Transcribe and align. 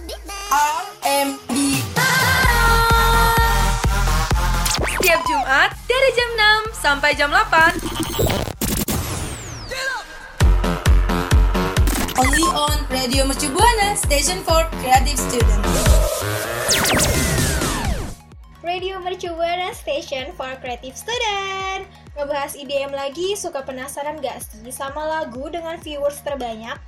RMB 0.00 1.52
Setiap 4.80 5.20
Jumat 5.28 5.76
dari 5.84 6.10
jam 6.16 6.30
6 6.72 6.80
sampai 6.80 7.12
jam 7.12 7.28
8. 7.28 7.76
Only 12.16 12.48
on 12.48 12.80
Radio 12.88 13.28
Mercu 13.28 13.52
Buana 13.52 13.92
Station 13.92 14.40
for 14.40 14.64
Creative 14.80 15.20
Students 15.20 15.60
Radio 18.64 19.04
Mercu 19.04 19.36
Buana 19.36 19.76
Station 19.76 20.32
for 20.32 20.48
Creative 20.64 20.96
Student 20.96 21.84
Ngebahas 22.16 22.56
IDM 22.56 22.96
lagi, 22.96 23.36
suka 23.36 23.60
penasaran 23.68 24.16
gak 24.24 24.40
sih 24.40 24.72
sama 24.72 25.04
lagu 25.04 25.44
dengan 25.52 25.76
viewers 25.76 26.24
terbanyak? 26.24 26.80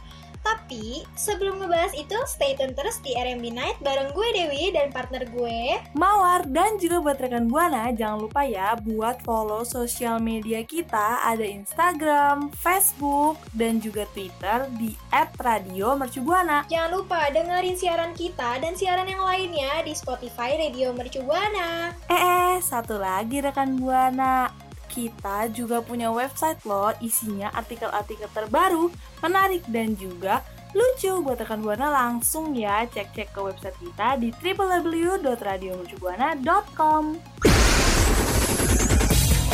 Tapi 0.43 1.07
sebelum 1.15 1.63
ngebahas 1.63 1.95
itu, 1.95 2.19
stay 2.27 2.59
tune 2.59 2.75
terus 2.75 2.99
di 3.01 3.15
RMB 3.15 3.45
Night 3.55 3.79
bareng 3.81 4.11
gue 4.11 4.29
Dewi 4.35 4.75
dan 4.75 4.91
partner 4.91 5.25
gue 5.31 5.79
Mawar 5.95 6.45
dan 6.51 6.77
juga 6.83 6.99
buat 6.99 7.19
rekan 7.19 7.47
Buana 7.47 7.95
jangan 7.95 8.27
lupa 8.27 8.43
ya 8.43 8.75
buat 8.79 9.23
follow 9.23 9.63
sosial 9.63 10.19
media 10.19 10.63
kita 10.67 11.23
ada 11.23 11.43
Instagram, 11.47 12.51
Facebook, 12.55 13.39
dan 13.55 13.79
juga 13.79 14.07
Twitter 14.11 14.67
di 14.77 14.95
@radiomercubuana. 15.13 16.67
Jangan 16.67 16.91
lupa 16.91 17.31
dengerin 17.31 17.77
siaran 17.79 18.13
kita 18.13 18.59
dan 18.59 18.75
siaran 18.75 19.07
yang 19.07 19.23
lainnya 19.23 19.83
di 19.87 19.95
Spotify 19.95 20.59
Radio 20.59 20.91
Mercu 20.95 21.23
Buana 21.23 21.95
Eh, 22.09 22.15
eh, 22.15 22.55
satu 22.59 22.99
lagi 22.99 23.39
rekan 23.41 23.79
Buana. 23.79 24.72
Kita 24.93 25.49
juga 25.49 25.81
punya 25.81 26.13
website 26.13 26.61
loh, 26.69 26.93
isinya 27.01 27.49
artikel-artikel 27.57 28.29
terbaru, 28.29 28.93
menarik 29.25 29.65
dan 29.73 29.97
juga 29.97 30.45
lucu 30.77 31.09
buat 31.25 31.41
rekan 31.41 31.65
Buana 31.65 31.89
langsung 31.89 32.53
ya 32.53 32.85
cek-cek 32.89 33.33
ke 33.33 33.41
website 33.41 33.77
kita 33.81 34.17
di 34.21 34.29
www.radiomercubuana.com. 34.37 37.03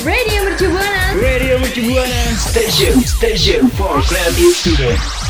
Radio 0.03 0.43
Mercu 0.47 0.67
Buana. 0.71 1.03
Radio 1.19 1.59
Mercu 1.59 1.83
Buana 1.87 2.23
Station 2.39 3.03
Station 3.03 3.67
for 3.75 3.99
Creative 4.07 4.55
Student 4.55 5.28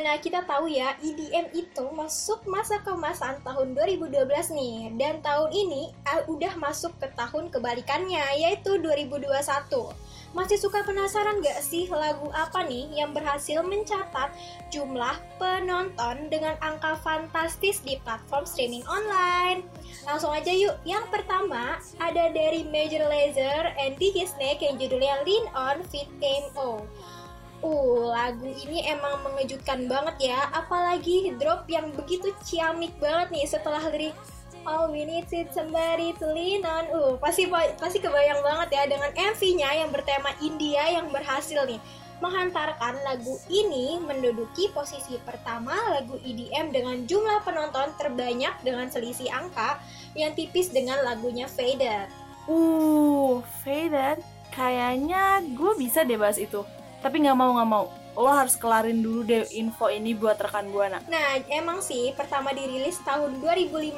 Buana, 0.00 0.16
kita 0.16 0.40
tahu 0.48 0.64
ya 0.64 0.96
EDM 1.04 1.52
itu 1.52 1.84
masuk 1.92 2.48
masa 2.48 2.80
keemasan 2.80 3.36
tahun 3.44 3.76
2012 3.76 4.32
nih. 4.56 4.96
Dan 4.96 5.20
tahun 5.20 5.52
ini 5.52 5.92
uh, 6.08 6.24
udah 6.24 6.56
masuk 6.56 6.96
ke 6.96 7.12
tahun 7.12 7.52
kebalikannya 7.52 8.40
yaitu 8.40 8.80
2021 8.80 9.28
Masih 10.32 10.56
suka 10.56 10.80
penasaran 10.88 11.44
gak 11.44 11.60
sih 11.60 11.84
lagu 11.92 12.32
apa 12.32 12.64
nih 12.64 12.88
yang 12.96 13.12
berhasil 13.12 13.60
mencatat 13.60 14.32
jumlah 14.72 15.20
penonton 15.36 16.32
dengan 16.32 16.56
angka 16.64 16.96
fantastis 17.04 17.84
di 17.84 18.00
platform 18.00 18.48
streaming 18.48 18.88
online? 18.88 19.68
Langsung 20.08 20.32
aja 20.32 20.48
yuk, 20.48 20.80
yang 20.88 21.04
pertama 21.12 21.76
ada 22.00 22.32
dari 22.32 22.64
Major 22.64 23.04
Lazer 23.04 23.76
and 23.76 24.00
Diggy 24.00 24.24
Snake 24.24 24.64
yang 24.64 24.80
judulnya 24.80 25.20
Lean 25.28 25.44
On 25.52 25.84
Fit 25.92 26.08
MO 26.56 26.88
Uh, 27.60 28.08
lagu 28.08 28.48
ini 28.48 28.88
emang 28.88 29.20
mengejutkan 29.20 29.84
banget 29.84 30.32
ya, 30.32 30.48
apalagi 30.56 31.36
drop 31.36 31.68
yang 31.68 31.92
begitu 31.92 32.32
ciamik 32.40 32.96
banget 32.96 33.28
nih 33.36 33.44
setelah 33.44 33.84
lirik 33.92 34.16
All 34.68 34.92
we 34.92 35.08
need 35.08 35.24
is 35.32 35.48
somebody 35.56 36.12
to 36.20 36.26
lean 36.36 36.68
on. 36.68 36.84
Uh, 36.92 37.16
pasti 37.16 37.48
pasti 37.80 37.96
kebayang 37.96 38.44
banget 38.44 38.68
ya 38.76 38.82
dengan 38.92 39.08
MV-nya 39.16 39.70
yang 39.84 39.88
bertema 39.88 40.36
India 40.44 40.84
yang 41.00 41.08
berhasil 41.08 41.64
nih 41.64 41.80
menghantarkan 42.20 43.00
lagu 43.00 43.40
ini 43.48 43.96
menduduki 43.96 44.68
posisi 44.76 45.16
pertama 45.24 45.72
lagu 45.88 46.20
EDM 46.20 46.68
dengan 46.68 46.96
jumlah 47.08 47.40
penonton 47.40 47.96
terbanyak 47.96 48.52
dengan 48.60 48.92
selisih 48.92 49.32
angka 49.32 49.80
yang 50.12 50.36
tipis 50.36 50.68
dengan 50.68 51.00
lagunya 51.00 51.48
Faded. 51.48 52.12
Uh, 52.44 53.40
Faded, 53.64 54.20
kayaknya 54.52 55.40
gue 55.56 55.72
bisa 55.80 56.04
deh 56.04 56.20
bahas 56.20 56.36
itu. 56.36 56.60
Tapi 57.00 57.16
nggak 57.24 57.36
mau 57.36 57.56
nggak 57.56 57.70
mau. 57.70 57.84
Lo 58.16 58.28
harus 58.28 58.54
kelarin 58.56 59.00
dulu 59.00 59.24
deh 59.24 59.48
info 59.56 59.88
ini 59.88 60.12
buat 60.12 60.36
rekan 60.36 60.68
Buana. 60.68 61.00
Nah, 61.08 61.40
emang 61.48 61.80
sih 61.80 62.12
pertama 62.12 62.52
dirilis 62.52 63.00
tahun 63.02 63.40
2015. 63.40 63.96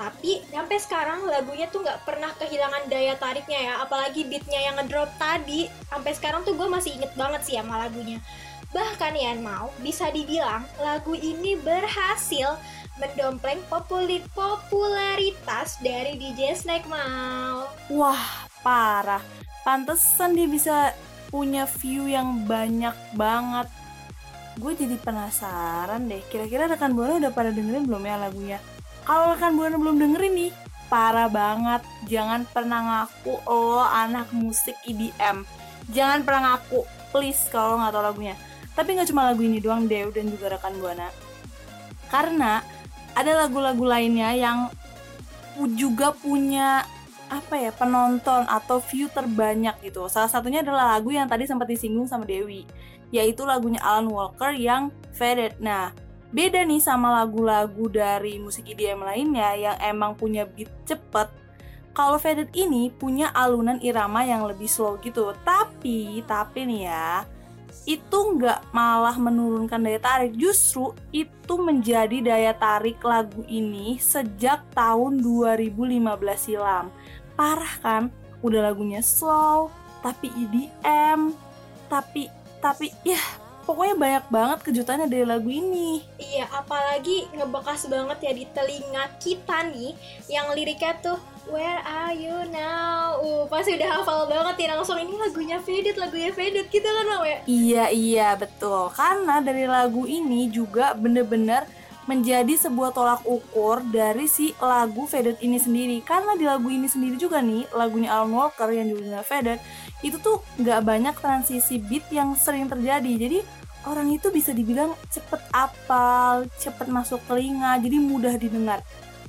Tapi 0.00 0.40
sampai 0.48 0.78
sekarang 0.80 1.28
lagunya 1.28 1.68
tuh 1.68 1.84
nggak 1.84 2.08
pernah 2.08 2.32
kehilangan 2.40 2.88
daya 2.88 3.20
tariknya 3.20 3.60
ya, 3.60 3.74
apalagi 3.84 4.24
beatnya 4.24 4.60
yang 4.70 4.80
ngedrop 4.80 5.12
tadi. 5.20 5.68
Sampai 5.92 6.16
sekarang 6.16 6.40
tuh 6.46 6.56
gue 6.56 6.68
masih 6.70 6.96
inget 6.96 7.12
banget 7.18 7.44
sih 7.44 7.60
sama 7.60 7.76
lagunya. 7.76 8.16
Bahkan 8.70 9.12
ya 9.18 9.34
mau 9.36 9.74
bisa 9.82 10.08
dibilang 10.14 10.62
lagu 10.78 11.12
ini 11.18 11.58
berhasil 11.58 12.54
mendompleng 13.02 13.58
populi 13.66 14.22
popularitas 14.32 15.80
dari 15.82 16.14
DJ 16.14 16.54
Snake 16.54 16.86
Mau. 16.86 17.66
Wah, 17.90 18.46
parah. 18.62 19.24
Pantesan 19.66 20.32
dia 20.32 20.46
bisa 20.46 20.94
punya 21.30 21.64
view 21.78 22.10
yang 22.10 22.44
banyak 22.44 22.92
banget. 23.14 23.70
Gue 24.58 24.74
jadi 24.76 24.98
penasaran 24.98 26.10
deh, 26.10 26.20
kira-kira 26.28 26.66
rekan 26.66 26.92
Buana 26.92 27.16
udah 27.22 27.32
pada 27.32 27.54
dengerin 27.54 27.86
belum 27.86 28.02
ya 28.04 28.18
lagunya? 28.18 28.58
Kalau 29.06 29.32
rekan 29.32 29.54
Buana 29.56 29.78
belum 29.78 29.96
dengerin 29.96 30.34
nih, 30.36 30.52
parah 30.90 31.30
banget. 31.30 31.86
Jangan 32.10 32.44
pernah 32.50 33.06
ngaku 33.06 33.34
lo 33.46 33.80
anak 33.80 34.34
musik 34.34 34.74
EDM. 34.84 35.46
Jangan 35.94 36.26
pernah 36.26 36.58
ngaku, 36.58 36.84
please 37.14 37.46
kalau 37.48 37.78
nggak 37.78 37.94
tahu 37.94 38.04
lagunya. 38.04 38.34
Tapi 38.74 38.98
nggak 38.98 39.08
cuma 39.08 39.30
lagu 39.30 39.40
ini 39.46 39.62
doang, 39.62 39.86
Dew 39.86 40.10
dan 40.10 40.28
juga 40.28 40.58
rekan 40.58 40.76
Buana. 40.76 41.08
Karena 42.10 42.60
ada 43.14 43.32
lagu-lagu 43.46 43.86
lainnya 43.86 44.34
yang 44.34 44.58
juga 45.78 46.10
punya 46.14 46.84
apa 47.30 47.54
ya 47.54 47.70
penonton 47.70 48.42
atau 48.50 48.82
view 48.82 49.06
terbanyak 49.06 49.78
gitu. 49.86 50.10
Salah 50.10 50.26
satunya 50.26 50.66
adalah 50.66 50.98
lagu 50.98 51.14
yang 51.14 51.30
tadi 51.30 51.46
sempat 51.46 51.70
disinggung 51.70 52.10
sama 52.10 52.26
Dewi, 52.26 52.66
yaitu 53.14 53.46
lagunya 53.46 53.78
Alan 53.80 54.10
Walker 54.10 54.50
yang 54.50 54.90
Faded. 55.14 55.62
Nah, 55.62 55.94
beda 56.34 56.66
nih 56.66 56.82
sama 56.82 57.22
lagu-lagu 57.22 57.86
dari 57.86 58.42
musik 58.42 58.66
EDM 58.66 59.06
lainnya 59.06 59.54
yang 59.54 59.76
emang 59.78 60.18
punya 60.18 60.42
beat 60.44 60.68
cepet. 60.82 61.30
Kalau 61.94 62.18
Faded 62.18 62.50
ini 62.54 62.90
punya 62.90 63.30
alunan 63.30 63.78
irama 63.78 64.26
yang 64.26 64.42
lebih 64.42 64.66
slow 64.66 64.98
gitu. 64.98 65.30
Tapi, 65.46 66.22
tapi 66.26 66.66
nih 66.66 66.82
ya, 66.90 67.22
itu 67.86 68.18
nggak 68.18 68.74
malah 68.74 69.16
menurunkan 69.16 69.80
daya 69.80 69.98
tarik 70.02 70.36
justru 70.36 70.92
itu 71.10 71.54
menjadi 71.56 72.22
daya 72.22 72.52
tarik 72.54 73.00
lagu 73.00 73.42
ini 73.48 73.96
sejak 73.96 74.62
tahun 74.76 75.18
2015 75.18 76.04
silam 76.36 76.92
parah 77.40 77.74
kan 77.80 78.12
udah 78.44 78.68
lagunya 78.68 79.00
slow 79.00 79.72
tapi 80.04 80.28
EDM 80.28 81.32
tapi 81.88 82.28
tapi 82.60 82.92
ya 83.00 83.16
pokoknya 83.64 83.96
banyak 83.96 84.24
banget 84.28 84.58
kejutannya 84.60 85.08
dari 85.08 85.24
lagu 85.24 85.48
ini 85.48 86.04
Iya, 86.20 86.44
apalagi 86.52 87.32
ngebekas 87.32 87.88
banget 87.88 88.18
ya 88.28 88.32
di 88.36 88.44
telinga 88.52 89.08
kita 89.16 89.72
nih 89.72 89.96
yang 90.28 90.52
liriknya 90.52 91.00
tuh 91.00 91.16
Where 91.48 91.80
are 91.82 92.12
you 92.14 92.46
now? 92.52 93.16
Uh, 93.18 93.42
pasti 93.48 93.74
udah 93.74 93.88
hafal 93.98 94.28
banget 94.28 94.68
ya 94.68 94.76
langsung 94.76 95.00
ini 95.00 95.16
lagunya 95.16 95.58
Faded, 95.58 95.96
lagunya 95.96 96.30
Faded 96.36 96.68
gitu 96.68 96.84
kan 96.84 97.04
Mau 97.08 97.24
ya? 97.24 97.38
iya 97.48 97.84
iya 97.88 98.28
betul 98.36 98.92
karena 98.92 99.40
dari 99.40 99.64
lagu 99.64 100.04
ini 100.04 100.52
juga 100.52 100.92
bener-bener 100.92 101.64
menjadi 102.10 102.58
sebuah 102.58 102.90
tolak 102.90 103.22
ukur 103.22 103.86
dari 103.86 104.26
si 104.26 104.50
lagu 104.58 105.06
Faded 105.06 105.38
ini 105.38 105.62
sendiri. 105.62 106.02
Karena 106.02 106.34
di 106.34 106.42
lagu 106.42 106.66
ini 106.66 106.90
sendiri 106.90 107.14
juga 107.14 107.38
nih 107.38 107.70
lagunya 107.70 108.10
Alan 108.10 108.34
Walker 108.34 108.66
yang 108.74 108.90
judulnya 108.90 109.22
Faded 109.22 109.62
itu 110.02 110.18
tuh 110.18 110.42
nggak 110.58 110.80
banyak 110.82 111.14
transisi 111.22 111.78
beat 111.78 112.10
yang 112.10 112.34
sering 112.34 112.66
terjadi. 112.66 113.06
Jadi 113.14 113.38
orang 113.86 114.10
itu 114.10 114.34
bisa 114.34 114.50
dibilang 114.50 114.90
cepet 115.06 115.38
apal 115.54 116.50
cepet 116.58 116.90
masuk 116.90 117.22
telinga 117.30 117.78
jadi 117.78 117.96
mudah 118.02 118.34
didengar. 118.34 118.82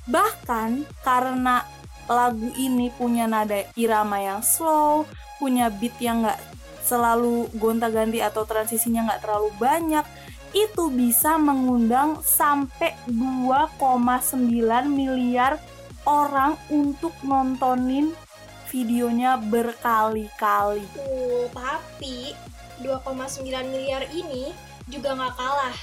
Bahkan 0.09 0.89
karena 1.05 1.61
lagu 2.09 2.49
ini 2.57 2.89
punya 2.97 3.29
nada 3.29 3.61
irama 3.77 4.17
yang 4.17 4.41
slow 4.41 5.05
punya 5.37 5.69
beat 5.69 5.95
yang 6.01 6.25
nggak 6.25 6.41
selalu 6.81 7.47
gonta-ganti 7.55 8.19
atau 8.19 8.43
transisinya 8.43 9.05
nggak 9.07 9.21
terlalu 9.21 9.49
banyak 9.61 10.05
itu 10.51 10.91
bisa 10.91 11.39
mengundang 11.39 12.19
sampai 12.23 12.95
2,9 13.07 14.35
miliar 14.91 15.59
orang 16.03 16.59
untuk 16.67 17.15
nontonin 17.23 18.11
videonya 18.71 19.39
berkali-kali. 19.39 20.87
Uh, 20.95 21.47
tapi 21.51 22.35
2,9 22.83 23.43
miliar 23.67 24.07
ini 24.11 24.55
juga 24.87 25.13
nggak 25.15 25.35
kalah 25.35 25.77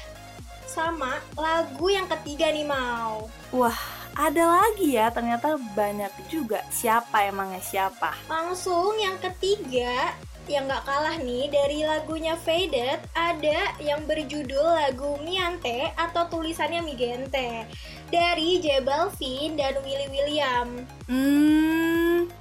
sama 0.68 1.16
lagu 1.36 1.88
yang 1.88 2.04
ketiga 2.08 2.52
nih 2.52 2.68
mau. 2.68 3.24
Wah, 3.56 3.76
ada 4.12 4.44
lagi 4.60 4.98
ya, 5.00 5.08
ternyata 5.08 5.56
banyak 5.72 6.12
juga. 6.28 6.60
Siapa 6.68 7.24
emangnya 7.24 7.64
siapa? 7.64 8.12
Langsung 8.28 8.98
yang 9.00 9.16
ketiga 9.16 10.12
yang 10.48 10.64
gak 10.64 10.88
kalah 10.88 11.20
nih 11.20 11.52
dari 11.52 11.84
lagunya 11.84 12.32
Faded 12.40 12.98
ada 13.12 13.76
yang 13.84 14.00
berjudul 14.08 14.64
lagu 14.64 15.20
Miante 15.20 15.92
atau 15.92 16.24
tulisannya 16.32 16.80
Migente 16.80 17.68
dari 18.08 18.56
J 18.58 18.80
Balvin 18.80 19.60
dan 19.60 19.76
Willy 19.84 20.08
William. 20.08 20.68
Hmm, 21.04 22.32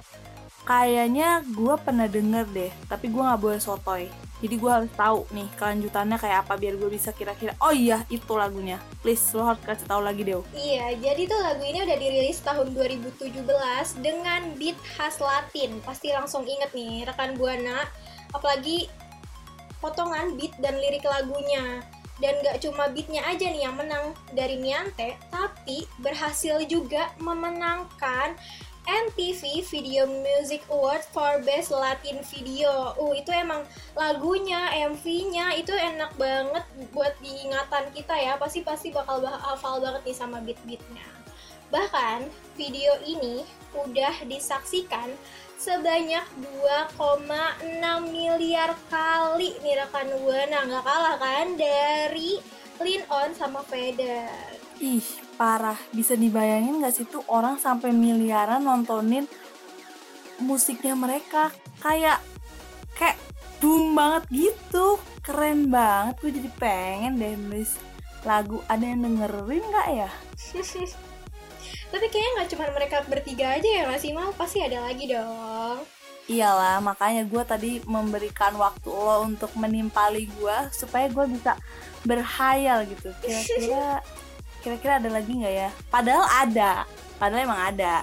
kayaknya 0.64 1.44
gue 1.44 1.74
pernah 1.80 2.08
denger 2.08 2.44
deh, 2.52 2.72
tapi 2.88 3.12
gue 3.12 3.20
nggak 3.20 3.40
boleh 3.40 3.60
sotoy. 3.60 4.08
Jadi 4.38 4.54
gue 4.54 4.70
harus 4.70 4.92
tahu 4.94 5.26
nih 5.34 5.48
kelanjutannya 5.58 6.14
kayak 6.14 6.46
apa 6.46 6.54
biar 6.54 6.78
gue 6.78 6.86
bisa 6.86 7.10
kira-kira. 7.10 7.58
Oh 7.58 7.74
iya, 7.74 8.06
itu 8.06 8.38
lagunya. 8.38 8.78
Please, 9.02 9.34
lo 9.34 9.42
harus 9.42 9.58
kasih 9.66 9.90
tahu 9.90 9.98
lagi 10.06 10.22
deh. 10.22 10.38
Iya, 10.54 10.94
jadi 11.02 11.26
tuh 11.26 11.40
lagu 11.42 11.62
ini 11.66 11.82
udah 11.82 11.96
dirilis 11.98 12.38
tahun 12.46 12.70
2017 12.70 13.34
dengan 13.98 14.40
beat 14.54 14.78
khas 14.94 15.18
Latin. 15.18 15.82
Pasti 15.82 16.14
langsung 16.14 16.46
inget 16.46 16.70
nih 16.70 17.02
rekan 17.10 17.34
Buana, 17.34 17.82
apalagi 18.30 18.86
potongan 19.82 20.38
beat 20.38 20.54
dan 20.62 20.78
lirik 20.78 21.02
lagunya. 21.02 21.82
Dan 22.18 22.34
gak 22.42 22.66
cuma 22.66 22.90
beatnya 22.90 23.22
aja 23.30 23.46
nih 23.46 23.62
yang 23.62 23.78
menang 23.78 24.10
dari 24.34 24.58
Miante, 24.58 25.14
tapi 25.30 25.86
berhasil 26.02 26.66
juga 26.66 27.14
memenangkan 27.22 28.34
MTV 28.88 29.68
Video 29.68 30.08
Music 30.08 30.64
Award 30.72 31.04
for 31.12 31.44
Best 31.44 31.68
Latin 31.68 32.24
Video. 32.32 32.96
Uh, 32.96 33.12
itu 33.12 33.28
emang 33.36 33.68
lagunya, 33.92 34.72
MV-nya 34.88 35.60
itu 35.60 35.76
enak 35.76 36.16
banget 36.16 36.64
buat 36.96 37.12
diingatan 37.20 37.92
kita 37.92 38.16
ya. 38.16 38.40
Pasti 38.40 38.64
pasti 38.64 38.88
bakal 38.88 39.20
hafal 39.20 39.84
banget 39.84 40.08
nih 40.08 40.16
sama 40.16 40.40
beat-beatnya. 40.40 41.04
Bahkan 41.68 42.32
video 42.56 42.96
ini 43.04 43.44
udah 43.76 44.24
disaksikan 44.24 45.12
sebanyak 45.60 46.24
2,6 46.40 47.60
miliar 48.08 48.72
kali 48.88 49.52
nih 49.60 49.84
rekan 49.84 50.08
Buana 50.24 50.64
nggak 50.64 50.84
kalah 50.88 51.16
kan 51.20 51.60
dari 51.60 52.40
Lean 52.80 53.04
On 53.12 53.36
sama 53.36 53.60
Feder. 53.68 54.32
Ih, 54.80 55.27
parah. 55.38 55.78
Bisa 55.94 56.18
dibayangin 56.18 56.82
gak 56.82 56.92
sih 56.92 57.06
tuh 57.06 57.22
orang 57.30 57.56
sampai 57.62 57.94
miliaran 57.94 58.66
nontonin 58.66 59.24
musiknya 60.42 60.98
mereka. 60.98 61.54
Kayak 61.78 62.18
kayak 62.98 63.16
boom 63.62 63.94
banget 63.94 64.26
gitu. 64.34 64.98
Keren 65.22 65.70
banget. 65.70 66.18
Gue 66.18 66.30
jadi 66.34 66.50
pengen 66.58 67.22
deh 67.22 67.38
nulis 67.38 67.78
lagu. 68.26 68.58
Ada 68.66 68.82
yang 68.82 69.06
dengerin 69.06 69.64
gak 69.70 69.88
ya? 69.94 70.10
Tapi 71.88 72.06
kayaknya 72.12 72.30
nggak 72.36 72.50
cuma 72.52 72.64
mereka 72.72 72.96
bertiga 73.08 73.56
aja 73.56 73.64
ya 73.68 73.82
nggak 73.88 74.00
sih 74.00 74.12
mau 74.12 74.28
pasti 74.36 74.60
ada 74.60 74.84
lagi 74.84 75.08
dong. 75.08 75.80
Iyalah, 76.28 76.84
makanya 76.84 77.24
gue 77.24 77.40
tadi 77.40 77.70
memberikan 77.88 78.52
waktu 78.60 78.92
lo 78.92 79.24
untuk 79.24 79.48
menimpali 79.56 80.28
gue 80.28 80.56
supaya 80.76 81.08
gue 81.08 81.24
bisa 81.32 81.56
berhayal 82.04 82.84
gitu. 82.84 83.08
Kira-kira 83.24 84.04
kira-kira 84.60 84.98
ada 84.98 85.10
lagi 85.12 85.32
nggak 85.32 85.54
ya? 85.54 85.70
Padahal 85.88 86.24
ada, 86.26 86.72
padahal 87.16 87.44
emang 87.44 87.60
ada. 87.74 87.94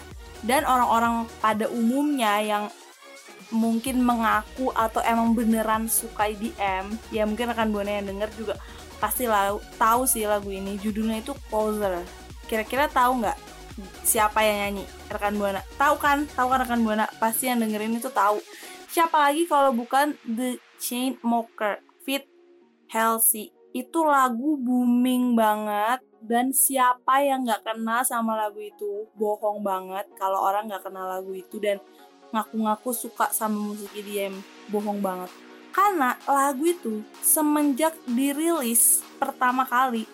Dan 0.45 0.61
orang-orang 0.63 1.25
pada 1.41 1.65
umumnya 1.71 2.37
yang 2.43 2.63
mungkin 3.53 4.01
mengaku 4.01 4.73
atau 4.73 5.01
emang 5.05 5.33
beneran 5.33 5.85
suka 5.89 6.29
IDM, 6.29 6.97
ya 7.13 7.23
mungkin 7.25 7.49
akan 7.53 7.69
buana 7.73 8.01
yang 8.01 8.09
denger 8.09 8.29
juga 8.37 8.55
pasti 8.97 9.29
lau- 9.29 9.61
tahu 9.77 10.07
sih 10.07 10.25
lagu 10.25 10.49
ini. 10.49 10.79
Judulnya 10.81 11.21
itu 11.21 11.33
Closer. 11.49 12.01
Kira-kira 12.45 12.89
tahu 12.89 13.25
nggak 13.25 13.37
siapa 14.05 14.41
yang 14.45 14.57
nyanyi? 14.69 14.85
Rekan 15.11 15.35
buana. 15.35 15.61
Tahu 15.75 15.95
kan? 15.99 16.25
Tahu 16.31 16.47
kan 16.47 16.59
rekan 16.63 16.81
buana? 16.85 17.05
Pasti 17.19 17.51
yang 17.51 17.59
dengerin 17.59 17.97
itu 17.99 18.09
tahu. 18.09 18.39
Siapa 18.89 19.29
lagi 19.29 19.43
kalau 19.49 19.75
bukan 19.75 20.15
The 20.23 20.55
Chainsmokers 20.79 21.83
fit 22.07 22.23
Halsey. 22.87 23.51
Itu 23.75 24.07
lagu 24.07 24.55
booming 24.55 25.35
banget 25.35 25.99
dan 26.25 26.49
siapa 26.49 27.21
yang 27.21 27.45
nggak 27.45 27.61
kenal 27.61 28.01
sama 28.01 28.33
lagu 28.33 28.57
itu 28.57 29.05
bohong 29.13 29.61
banget 29.61 30.09
kalau 30.17 30.41
orang 30.41 30.65
nggak 30.65 30.81
kenal 30.81 31.05
lagu 31.05 31.31
itu 31.37 31.61
dan 31.61 31.77
ngaku-ngaku 32.33 32.91
suka 32.91 33.29
sama 33.29 33.55
musik 33.55 33.93
EDM 33.93 34.35
bohong 34.73 34.99
banget. 34.99 35.29
Karena 35.69 36.17
lagu 36.25 36.65
itu 36.65 37.05
semenjak 37.21 37.93
dirilis 38.09 39.05
pertama 39.21 39.67
kali 39.67 40.07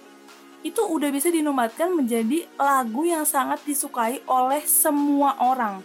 itu 0.62 0.82
udah 0.82 1.10
bisa 1.10 1.34
dinobatkan 1.34 1.90
menjadi 1.90 2.46
lagu 2.54 3.02
yang 3.02 3.26
sangat 3.26 3.66
disukai 3.66 4.22
oleh 4.30 4.62
semua 4.66 5.34
orang. 5.42 5.82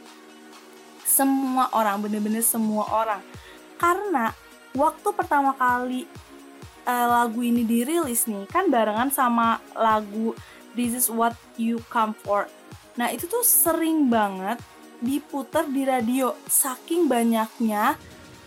Semua 1.06 1.72
orang 1.72 2.05
bener-bener 2.05 2.44
semua 2.44 2.84
orang. 2.93 3.25
Karena 3.81 4.32
waktu 4.76 5.08
pertama 5.17 5.56
kali 5.56 6.05
eh, 6.87 7.06
lagu 7.11 7.43
ini 7.43 7.67
dirilis 7.67 8.31
nih 8.31 8.47
kan 8.47 8.71
barengan 8.71 9.11
sama 9.11 9.59
lagu 9.75 10.33
This 10.77 10.93
is 10.93 11.09
what 11.09 11.33
you 11.56 11.81
come 11.88 12.12
for. 12.12 12.53
Nah 13.00 13.09
itu 13.09 13.25
tuh 13.25 13.41
sering 13.41 14.12
banget 14.12 14.61
diputar 15.00 15.65
di 15.73 15.88
radio 15.88 16.37
saking 16.44 17.09
banyaknya 17.09 17.97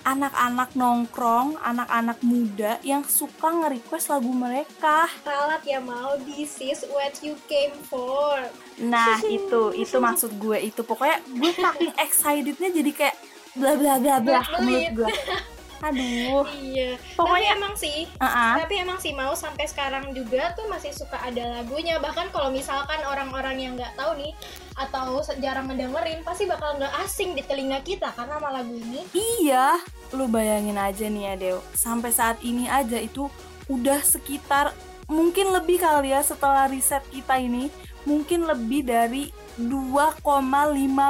anak-anak 0.06 0.77
nongkrong, 0.77 1.57
anak-anak 1.57 2.21
muda 2.21 2.77
yang 2.86 3.01
suka 3.01 3.50
nge-request 3.50 4.13
lagu 4.13 4.30
mereka. 4.30 5.09
Ralat 5.25 5.65
ya 5.65 5.81
mau 5.81 6.21
this 6.21 6.62
is 6.62 6.85
what 6.94 7.18
you 7.25 7.33
came 7.50 7.74
for. 7.89 8.45
Nah 8.77 9.18
itu 9.25 9.74
itu 9.74 9.97
maksud 9.97 10.38
gue 10.38 10.69
itu 10.69 10.85
pokoknya 10.85 11.25
gue 11.25 11.51
saking 11.57 11.94
excitednya 11.97 12.69
jadi 12.69 12.92
kayak 12.94 13.18
bla 13.57 13.74
bla 13.74 13.97
bla 13.97 14.15
bla 14.21 14.42
menurut 14.62 14.89
gue. 15.01 15.09
Aduh, 15.79 16.43
Iya. 16.59 16.99
Pokoknya- 17.15 17.55
tapi 17.55 17.57
emang 17.59 17.73
sih, 17.75 17.99
uh 18.19 18.55
tapi 18.59 18.73
emang 18.79 18.99
sih 18.99 19.13
mau 19.15 19.31
sampai 19.31 19.65
sekarang 19.65 20.11
juga 20.11 20.51
tuh 20.53 20.67
masih 20.67 20.91
suka 20.91 21.15
ada 21.19 21.59
lagunya. 21.59 21.97
Bahkan 21.97 22.29
kalau 22.29 22.51
misalkan 22.51 22.99
orang-orang 23.03 23.55
yang 23.57 23.73
nggak 23.79 23.95
tahu 23.95 24.19
nih 24.19 24.35
atau 24.75 25.19
jarang 25.39 25.67
ngedengerin 25.67 26.23
pasti 26.23 26.43
bakal 26.45 26.75
nggak 26.75 26.93
asing 27.03 27.35
di 27.35 27.43
telinga 27.43 27.79
kita 27.79 28.11
karena 28.11 28.39
sama 28.39 28.49
lagu 28.51 28.75
ini. 28.75 29.03
Iya, 29.11 29.79
lu 30.11 30.27
bayangin 30.27 30.75
aja 30.75 31.05
nih 31.05 31.23
ya 31.25 31.33
Dew, 31.35 31.57
sampai 31.71 32.11
saat 32.11 32.39
ini 32.41 32.67
aja 32.67 32.99
itu 32.99 33.27
udah 33.67 34.01
sekitar 34.01 34.71
mungkin 35.05 35.49
lebih 35.49 35.81
kali 35.81 36.13
ya 36.13 36.21
setelah 36.21 36.69
riset 36.69 37.01
kita 37.09 37.37
ini, 37.37 37.69
mungkin 38.05 38.45
lebih 38.45 38.85
dari 38.85 39.33
2,5 39.59 40.23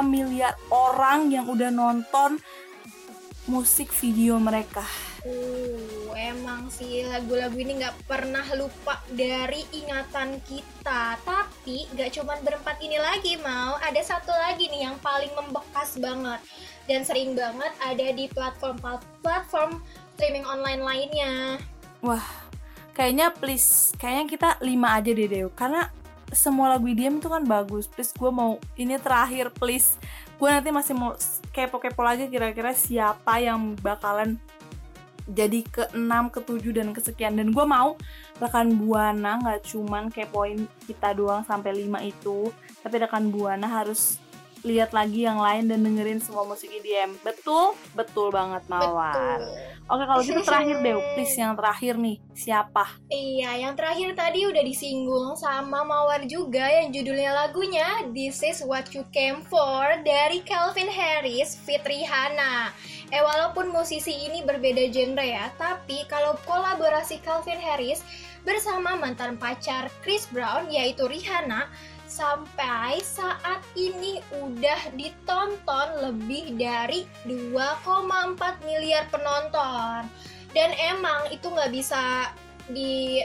miliar 0.02 0.58
orang 0.68 1.30
yang 1.30 1.46
udah 1.46 1.70
nonton 1.70 2.40
musik 3.50 3.90
video 3.90 4.38
mereka. 4.38 4.86
Uh, 5.26 6.14
emang 6.14 6.70
sih 6.70 7.02
lagu-lagu 7.02 7.58
ini 7.58 7.82
nggak 7.82 8.06
pernah 8.06 8.46
lupa 8.54 9.02
dari 9.10 9.66
ingatan 9.74 10.38
kita. 10.46 11.18
Tapi 11.26 11.90
nggak 11.90 12.14
cuman 12.14 12.38
berempat 12.46 12.78
ini 12.78 13.02
lagi 13.02 13.34
mau, 13.42 13.74
ada 13.82 13.98
satu 13.98 14.30
lagi 14.30 14.70
nih 14.70 14.86
yang 14.86 14.96
paling 15.02 15.34
membekas 15.34 15.98
banget 15.98 16.38
dan 16.86 17.02
sering 17.02 17.34
banget 17.34 17.74
ada 17.82 18.06
di 18.14 18.30
platform 18.30 18.78
platform 19.18 19.82
streaming 20.14 20.46
online 20.46 20.86
lainnya. 20.86 21.58
Wah, 22.06 22.24
kayaknya 22.94 23.34
please, 23.34 23.90
kayaknya 23.98 24.24
kita 24.30 24.48
lima 24.62 24.94
aja 24.94 25.10
deh 25.10 25.26
Dew, 25.26 25.50
karena 25.52 25.90
semua 26.30 26.70
lagu 26.78 26.86
IDM 26.86 27.18
itu 27.18 27.26
kan 27.26 27.42
bagus. 27.42 27.90
Please, 27.90 28.14
gue 28.14 28.30
mau 28.30 28.62
ini 28.78 28.94
terakhir, 29.02 29.50
please. 29.50 29.98
Gue 30.40 30.48
nanti 30.48 30.72
masih 30.72 30.96
mau 30.96 31.12
kepo-kepo 31.52 32.00
lagi 32.00 32.24
kira-kira 32.32 32.72
siapa 32.72 33.44
yang 33.44 33.76
bakalan 33.84 34.40
jadi 35.28 35.60
ke 35.62 35.84
6, 35.92 36.32
ke 36.32 36.40
7, 36.40 36.72
dan 36.80 36.88
kesekian. 36.96 37.36
Dan 37.36 37.52
gue 37.52 37.64
mau 37.68 37.94
rekan 38.40 38.72
Buana 38.72 39.36
nggak 39.36 39.68
cuman 39.68 40.08
kepoin 40.08 40.64
kita 40.88 41.12
doang 41.12 41.44
sampai 41.44 41.84
5 41.84 42.08
itu, 42.08 42.48
tapi 42.80 42.96
rekan 42.98 43.28
Buana 43.28 43.68
harus 43.68 44.16
lihat 44.60 44.92
lagi 44.92 45.24
yang 45.24 45.40
lain 45.40 45.72
dan 45.72 45.80
dengerin 45.80 46.20
semua 46.20 46.44
musik 46.44 46.68
EDM. 46.68 47.16
Betul? 47.24 47.72
Betul 47.96 48.28
banget 48.28 48.60
Mawar. 48.68 49.16
Betul. 49.16 49.70
Oke 49.90 50.04
kalau 50.06 50.22
gitu 50.22 50.42
terakhir 50.46 50.76
deh, 50.86 50.94
please 51.18 51.34
yang 51.34 51.58
terakhir 51.58 51.94
nih 51.98 52.16
siapa? 52.30 52.84
Iya, 53.10 53.50
yang 53.66 53.74
terakhir 53.74 54.14
tadi 54.14 54.46
udah 54.46 54.62
disinggung 54.62 55.34
sama 55.34 55.82
Mawar 55.82 56.22
juga 56.30 56.62
yang 56.62 56.94
judulnya 56.94 57.34
lagunya 57.34 58.06
This 58.14 58.44
Is 58.46 58.62
What 58.62 58.94
You 58.94 59.02
Came 59.10 59.42
For 59.42 59.98
dari 60.06 60.44
Calvin 60.46 60.86
Harris 60.86 61.58
fit 61.66 61.82
Rihanna. 61.82 62.70
Eh 63.10 63.18
walaupun 63.18 63.74
musisi 63.74 64.14
ini 64.30 64.46
berbeda 64.46 64.86
genre 64.94 65.26
ya, 65.26 65.50
tapi 65.58 66.06
kalau 66.06 66.38
kolaborasi 66.46 67.18
Calvin 67.26 67.58
Harris 67.58 68.06
bersama 68.46 68.96
mantan 68.96 69.36
pacar 69.36 69.90
Chris 70.06 70.24
Brown 70.30 70.70
yaitu 70.70 71.04
Rihanna 71.04 71.66
sampai 72.10 72.98
saat 73.06 73.62
ini 73.78 74.18
udah 74.42 74.90
ditonton 74.98 75.88
lebih 76.10 76.58
dari 76.58 77.06
2,4 77.30 78.66
miliar 78.66 79.06
penonton. 79.14 80.10
Dan 80.50 80.74
emang 80.82 81.30
itu 81.30 81.46
nggak 81.46 81.70
bisa 81.70 82.34
di 82.66 83.22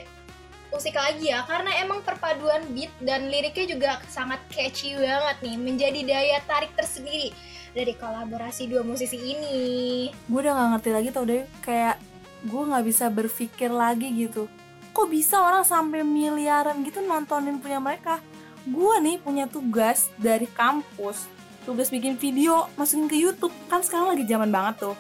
musik 0.70 0.94
lagi 0.94 1.34
ya 1.34 1.42
karena 1.48 1.72
emang 1.82 2.04
perpaduan 2.06 2.62
beat 2.76 2.92
dan 3.02 3.32
liriknya 3.32 3.66
juga 3.74 3.92
sangat 4.12 4.44
catchy 4.52 4.94
banget 4.94 5.38
nih 5.40 5.56
menjadi 5.56 6.00
daya 6.04 6.38
tarik 6.44 6.74
tersendiri 6.76 7.32
dari 7.72 7.96
kolaborasi 7.96 8.68
dua 8.68 8.84
musisi 8.84 9.16
ini. 9.16 10.12
gue 10.12 10.40
udah 10.40 10.52
gak 10.52 10.70
ngerti 10.76 10.90
lagi 10.92 11.10
tau 11.16 11.24
deh 11.24 11.48
kayak 11.64 11.96
gue 12.44 12.62
nggak 12.62 12.86
bisa 12.86 13.08
berpikir 13.08 13.72
lagi 13.72 14.12
gitu. 14.14 14.52
Kok 14.96 15.08
bisa 15.12 15.40
orang 15.44 15.64
sampai 15.64 16.04
miliaran 16.04 16.84
gitu 16.84 17.04
nontonin 17.04 17.60
punya 17.60 17.80
mereka 17.80 18.20
gue 18.66 18.96
nih 19.02 19.18
punya 19.22 19.46
tugas 19.46 20.10
dari 20.18 20.50
kampus 20.50 21.30
tugas 21.66 21.90
bikin 21.90 22.18
video 22.18 22.70
masukin 22.78 23.10
ke 23.10 23.18
YouTube 23.18 23.54
kan 23.70 23.82
sekarang 23.82 24.14
lagi 24.18 24.26
zaman 24.26 24.50
banget 24.50 24.90
tuh 24.90 24.96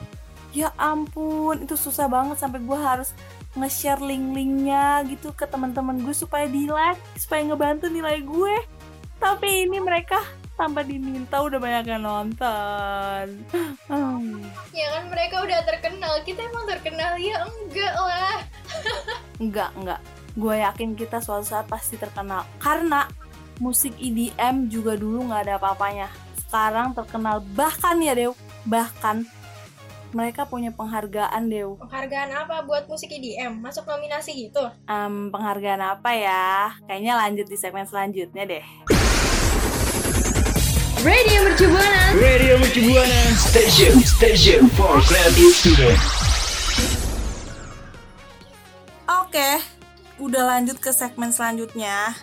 ya 0.56 0.72
ampun 0.80 1.66
itu 1.68 1.76
susah 1.76 2.08
banget 2.08 2.40
sampai 2.40 2.64
gue 2.64 2.80
harus 2.80 3.12
nge-share 3.56 4.02
link-linknya 4.02 5.04
gitu 5.10 5.36
ke 5.36 5.44
teman-teman 5.48 6.00
gue 6.00 6.16
supaya 6.16 6.48
di 6.48 6.68
like 6.70 7.00
supaya 7.20 7.44
ngebantu 7.44 7.92
nilai 7.92 8.24
gue 8.24 8.56
tapi 9.20 9.68
ini 9.68 9.80
mereka 9.80 10.20
tanpa 10.56 10.88
diminta 10.88 11.44
udah 11.44 11.60
banyak 11.60 11.86
yang 11.92 12.04
nonton 12.04 13.26
Hmm. 13.86 14.42
Ya 14.74 14.98
kan 14.98 15.14
mereka 15.14 15.46
udah 15.46 15.62
terkenal, 15.62 16.18
kita 16.26 16.42
emang 16.42 16.66
terkenal 16.66 17.14
ya 17.22 17.46
enggak 17.46 17.94
lah. 17.94 18.38
Enggak, 19.44 19.70
enggak. 19.78 20.02
Gue 20.34 20.56
yakin 20.58 20.98
kita 20.98 21.22
suatu 21.22 21.46
saat 21.46 21.70
pasti 21.70 22.02
terkenal. 22.02 22.50
Karena 22.58 23.06
musik 23.60 23.96
EDM 24.00 24.68
juga 24.68 25.00
dulu 25.00 25.32
nggak 25.32 25.42
ada 25.48 25.54
apa-apanya. 25.60 26.08
Sekarang 26.40 26.92
terkenal. 26.92 27.44
Bahkan 27.56 27.96
ya, 28.04 28.14
Dew. 28.16 28.32
Bahkan 28.68 29.26
mereka 30.16 30.48
punya 30.48 30.72
penghargaan, 30.72 31.52
Dew. 31.52 31.76
Penghargaan 31.80 32.32
apa 32.32 32.64
buat 32.64 32.88
musik 32.88 33.12
EDM? 33.12 33.60
Masuk 33.60 33.84
nominasi 33.84 34.48
gitu? 34.48 34.64
Em, 34.88 35.28
penghargaan 35.32 35.82
apa 35.84 36.12
ya? 36.16 36.72
Kayaknya 36.88 37.14
lanjut 37.20 37.48
di 37.52 37.58
segmen 37.60 37.84
selanjutnya 37.84 38.44
deh. 38.48 38.66
Radio 41.06 41.46
Mercu 41.46 41.70
Buana. 41.70 42.04
Radio 42.18 42.58
Mercu 42.58 42.82
Buana 42.82 43.22
Station 43.38 43.94
Station 44.02 44.66
for 44.74 44.98
creative 45.06 45.54
student. 45.54 46.00
Oke, 49.06 49.62
udah 50.18 50.44
lanjut 50.58 50.82
ke 50.82 50.90
segmen 50.90 51.30
selanjutnya. 51.30 52.18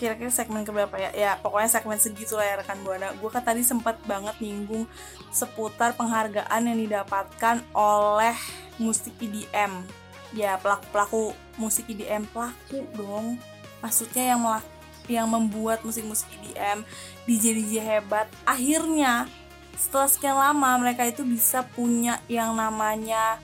Kira-kira 0.00 0.32
segmen 0.32 0.64
keberapa 0.64 0.96
ya? 0.96 1.12
Ya, 1.12 1.36
pokoknya 1.44 1.68
segmen 1.68 2.00
segitu 2.00 2.40
lah 2.40 2.48
ya 2.48 2.54
rekan 2.64 2.80
Buana. 2.80 3.12
Gue 3.20 3.28
kan 3.28 3.44
tadi 3.44 3.60
sempat 3.60 4.00
banget 4.08 4.32
nyinggung 4.40 4.88
seputar 5.28 5.92
penghargaan 5.92 6.62
yang 6.64 6.78
didapatkan 6.80 7.60
oleh 7.76 8.32
musik 8.80 9.12
EDM. 9.20 9.84
Ya, 10.32 10.56
pelaku-pelaku 10.56 11.36
musik 11.60 11.84
EDM 11.92 12.24
pelaku 12.32 12.88
dong. 12.96 13.36
Maksudnya 13.84 14.32
yang 14.32 14.40
melak- 14.40 14.72
yang 15.04 15.28
membuat 15.28 15.84
musik-musik 15.84 16.32
EDM, 16.40 16.80
DJ-DJ 17.28 17.84
hebat. 17.84 18.32
Akhirnya, 18.48 19.28
setelah 19.76 20.08
sekian 20.08 20.36
lama 20.40 20.80
mereka 20.80 21.04
itu 21.04 21.28
bisa 21.28 21.60
punya 21.76 22.24
yang 22.24 22.56
namanya 22.56 23.36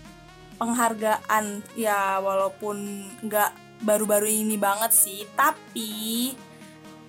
penghargaan 0.57 1.61
ya 1.77 2.21
walaupun 2.21 3.09
nggak 3.25 3.53
baru-baru 3.85 4.29
ini 4.29 4.57
banget 4.57 4.93
sih 4.93 5.29
tapi 5.37 6.33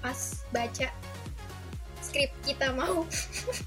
pas 0.00 0.38
baca 0.54 0.88
skrip 2.10 2.30
kita 2.42 2.74
mau. 2.74 3.06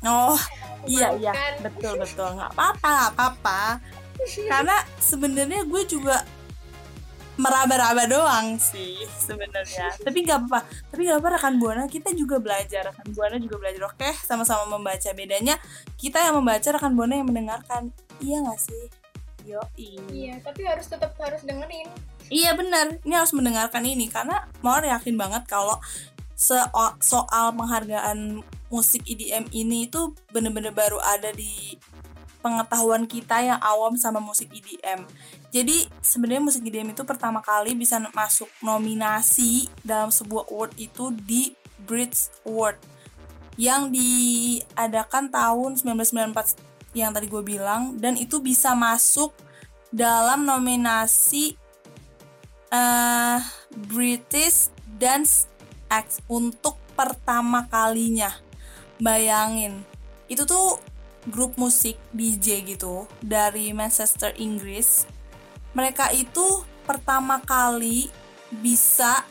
oh 0.04 0.40
Iya 0.84 1.16
iya. 1.16 1.32
Betul 1.64 1.96
betul. 1.96 2.28
Nggak 2.36 2.52
apa-apa 2.60 2.88
nggak 2.92 3.12
apa-apa. 3.16 3.62
Karena 4.52 4.78
sebenarnya 5.00 5.64
gue 5.64 5.84
juga 5.88 6.20
meraba-raba 7.34 8.04
doang 8.06 8.60
sih 8.60 9.00
sebenarnya. 9.18 9.96
Tapi 9.98 10.22
nggak 10.22 10.40
apa 10.52 10.60
tapi 10.94 11.10
nggak 11.10 11.18
apa 11.24 11.30
rekan 11.40 11.56
buana 11.58 11.88
kita 11.88 12.12
juga 12.12 12.38
belajar. 12.44 12.92
Rekan 12.92 13.16
buana 13.16 13.40
juga 13.40 13.56
belajar. 13.64 13.90
Oke 13.90 14.12
sama-sama 14.28 14.76
membaca. 14.76 15.10
Bedanya 15.16 15.56
kita 15.96 16.20
yang 16.20 16.44
membaca 16.44 16.68
rekan 16.68 16.94
buana 16.94 17.16
yang 17.16 17.28
mendengarkan. 17.32 17.96
Iya 18.20 18.44
nggak 18.44 18.60
sih? 18.60 18.84
Yo 19.44 19.60
Iya, 19.76 20.40
tapi 20.40 20.64
harus 20.64 20.88
tetap 20.88 21.12
harus 21.20 21.44
dengerin. 21.44 21.92
Iya 22.32 22.56
benar, 22.56 23.04
ini 23.04 23.12
harus 23.12 23.36
mendengarkan 23.36 23.84
ini. 23.84 24.08
Karena 24.08 24.48
Mawar 24.64 24.88
yakin 24.88 25.20
banget 25.20 25.44
kalau 25.52 25.76
soal 27.00 27.48
penghargaan 27.56 28.44
musik 28.68 29.06
EDM 29.06 29.48
ini 29.54 29.88
itu 29.88 30.12
bener-bener 30.34 30.74
baru 30.74 30.98
ada 31.00 31.30
di 31.32 31.78
pengetahuan 32.44 33.08
kita 33.08 33.40
yang 33.40 33.60
awam 33.64 33.96
sama 33.96 34.20
musik 34.20 34.52
EDM. 34.52 35.08
Jadi 35.54 35.88
sebenarnya 36.04 36.44
musik 36.44 36.68
EDM 36.68 36.92
itu 36.92 37.08
pertama 37.08 37.40
kali 37.40 37.72
bisa 37.78 38.02
masuk 38.12 38.52
nominasi 38.60 39.72
dalam 39.86 40.12
sebuah 40.12 40.52
award 40.52 40.76
itu 40.76 41.16
di 41.24 41.56
Brit 41.88 42.12
Award 42.44 42.78
yang 43.56 43.94
diadakan 43.94 45.30
tahun 45.30 45.78
1994 45.80 46.98
yang 46.98 47.14
tadi 47.14 47.26
gue 47.30 47.44
bilang 47.46 47.98
dan 47.98 48.18
itu 48.18 48.42
bisa 48.42 48.74
masuk 48.74 49.34
dalam 49.94 50.46
nominasi 50.46 51.54
eh 52.74 53.40
British 53.94 54.74
Dance 54.98 55.53
Act 55.94 56.26
untuk 56.26 56.82
pertama 56.98 57.70
kalinya. 57.70 58.34
Bayangin, 58.98 59.86
itu 60.26 60.42
tuh 60.50 60.82
grup 61.30 61.54
musik 61.62 62.02
DJ 62.10 62.66
gitu 62.66 63.06
dari 63.22 63.70
Manchester 63.78 64.34
Inggris. 64.42 65.06
Mereka 65.78 66.18
itu 66.18 66.66
pertama 66.90 67.38
kali 67.46 68.10
bisa 68.50 69.22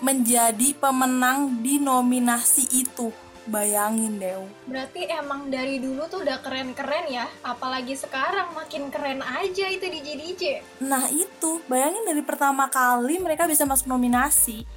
menjadi 0.00 0.72
pemenang 0.80 1.60
di 1.60 1.76
nominasi 1.76 2.64
itu. 2.72 3.12
Bayangin 3.48 4.20
deh. 4.20 4.44
Berarti 4.68 5.08
emang 5.08 5.48
dari 5.48 5.80
dulu 5.80 6.04
tuh 6.04 6.20
udah 6.20 6.44
keren-keren 6.44 7.08
ya. 7.08 7.24
Apalagi 7.40 7.96
sekarang 7.96 8.52
makin 8.52 8.92
keren 8.92 9.24
aja 9.24 9.72
itu 9.72 9.88
DJ 9.88 10.08
DJ. 10.20 10.42
Nah 10.84 11.08
itu, 11.08 11.64
bayangin 11.64 12.04
dari 12.04 12.20
pertama 12.20 12.68
kali 12.68 13.16
mereka 13.16 13.48
bisa 13.48 13.64
masuk 13.64 13.88
nominasi. 13.88 14.68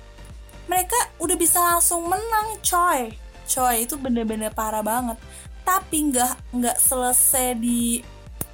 Mereka 0.70 1.22
udah 1.22 1.38
bisa 1.38 1.58
langsung 1.62 2.06
menang, 2.06 2.58
coy. 2.62 3.13
Coy, 3.46 3.75
itu 3.86 3.98
bener-bener 3.98 4.53
parah 4.53 4.86
banget. 4.86 5.18
Tapi 5.65 6.12
nggak 6.13 6.53
nggak 6.53 6.77
selesai 6.77 7.58
di 7.58 8.01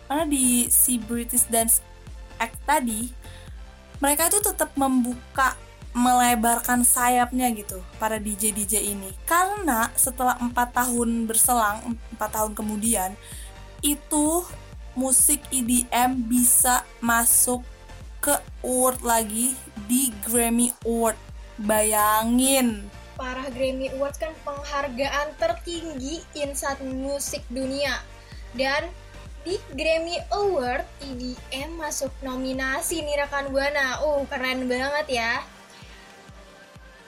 mana 0.08 0.24
di 0.24 0.72
si 0.72 1.00
British 1.00 1.48
Dance 1.48 1.84
Act 2.40 2.58
tadi. 2.64 3.12
Mereka 3.98 4.30
itu 4.30 4.40
tetap 4.44 4.72
membuka 4.78 5.58
melebarkan 5.98 6.86
sayapnya 6.86 7.50
gitu 7.58 7.82
para 7.98 8.22
DJ 8.22 8.54
DJ 8.54 8.94
ini 8.94 9.10
karena 9.26 9.90
setelah 9.98 10.38
empat 10.38 10.70
tahun 10.78 11.26
berselang 11.26 11.98
empat 12.14 12.38
tahun 12.38 12.54
kemudian 12.54 13.18
itu 13.82 14.46
musik 14.94 15.42
EDM 15.50 16.30
bisa 16.30 16.86
masuk 17.02 17.66
ke 18.22 18.38
award 18.62 19.02
lagi 19.02 19.58
di 19.90 20.14
Grammy 20.22 20.70
Award 20.86 21.18
bayangin 21.62 22.90
Parah 23.18 23.50
Grammy 23.50 23.90
Awards 23.98 24.22
kan 24.22 24.30
penghargaan 24.46 25.34
tertinggi 25.42 26.22
insan 26.38 26.78
musik 27.02 27.42
dunia. 27.50 27.98
Dan 28.54 28.86
di 29.42 29.58
Grammy 29.74 30.22
Award 30.30 30.86
EDM 31.02 31.82
masuk 31.82 32.14
nominasi 32.22 33.02
nih 33.02 33.26
rekan 33.26 33.50
Buana. 33.50 34.06
Uh, 34.06 34.22
keren 34.30 34.70
banget 34.70 35.18
ya. 35.18 35.42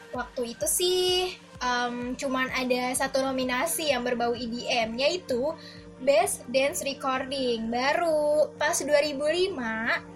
Waktu 0.09 0.57
itu 0.57 0.65
sih 0.65 1.37
em, 1.61 2.17
cuman 2.17 2.49
ada 2.57 2.89
satu 2.97 3.21
nominasi 3.21 3.93
yang 3.93 4.01
berbau 4.01 4.33
EDM 4.33 4.97
yaitu 4.97 5.53
Best 6.01 6.41
Dance 6.49 6.81
Recording. 6.81 7.69
Baru 7.69 8.49
pas 8.57 8.81
2005 8.81 9.53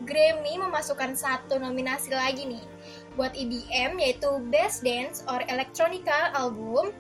Grammy 0.10 0.54
memasukkan 0.58 1.14
satu 1.14 1.62
nominasi 1.62 2.10
lagi 2.10 2.50
nih 2.50 2.73
buat 3.16 3.34
EDM 3.38 4.00
yaitu 4.00 4.30
Best 4.50 4.82
Dance 4.82 5.22
or 5.30 5.42
Electronica 5.50 6.34
Album 6.34 6.94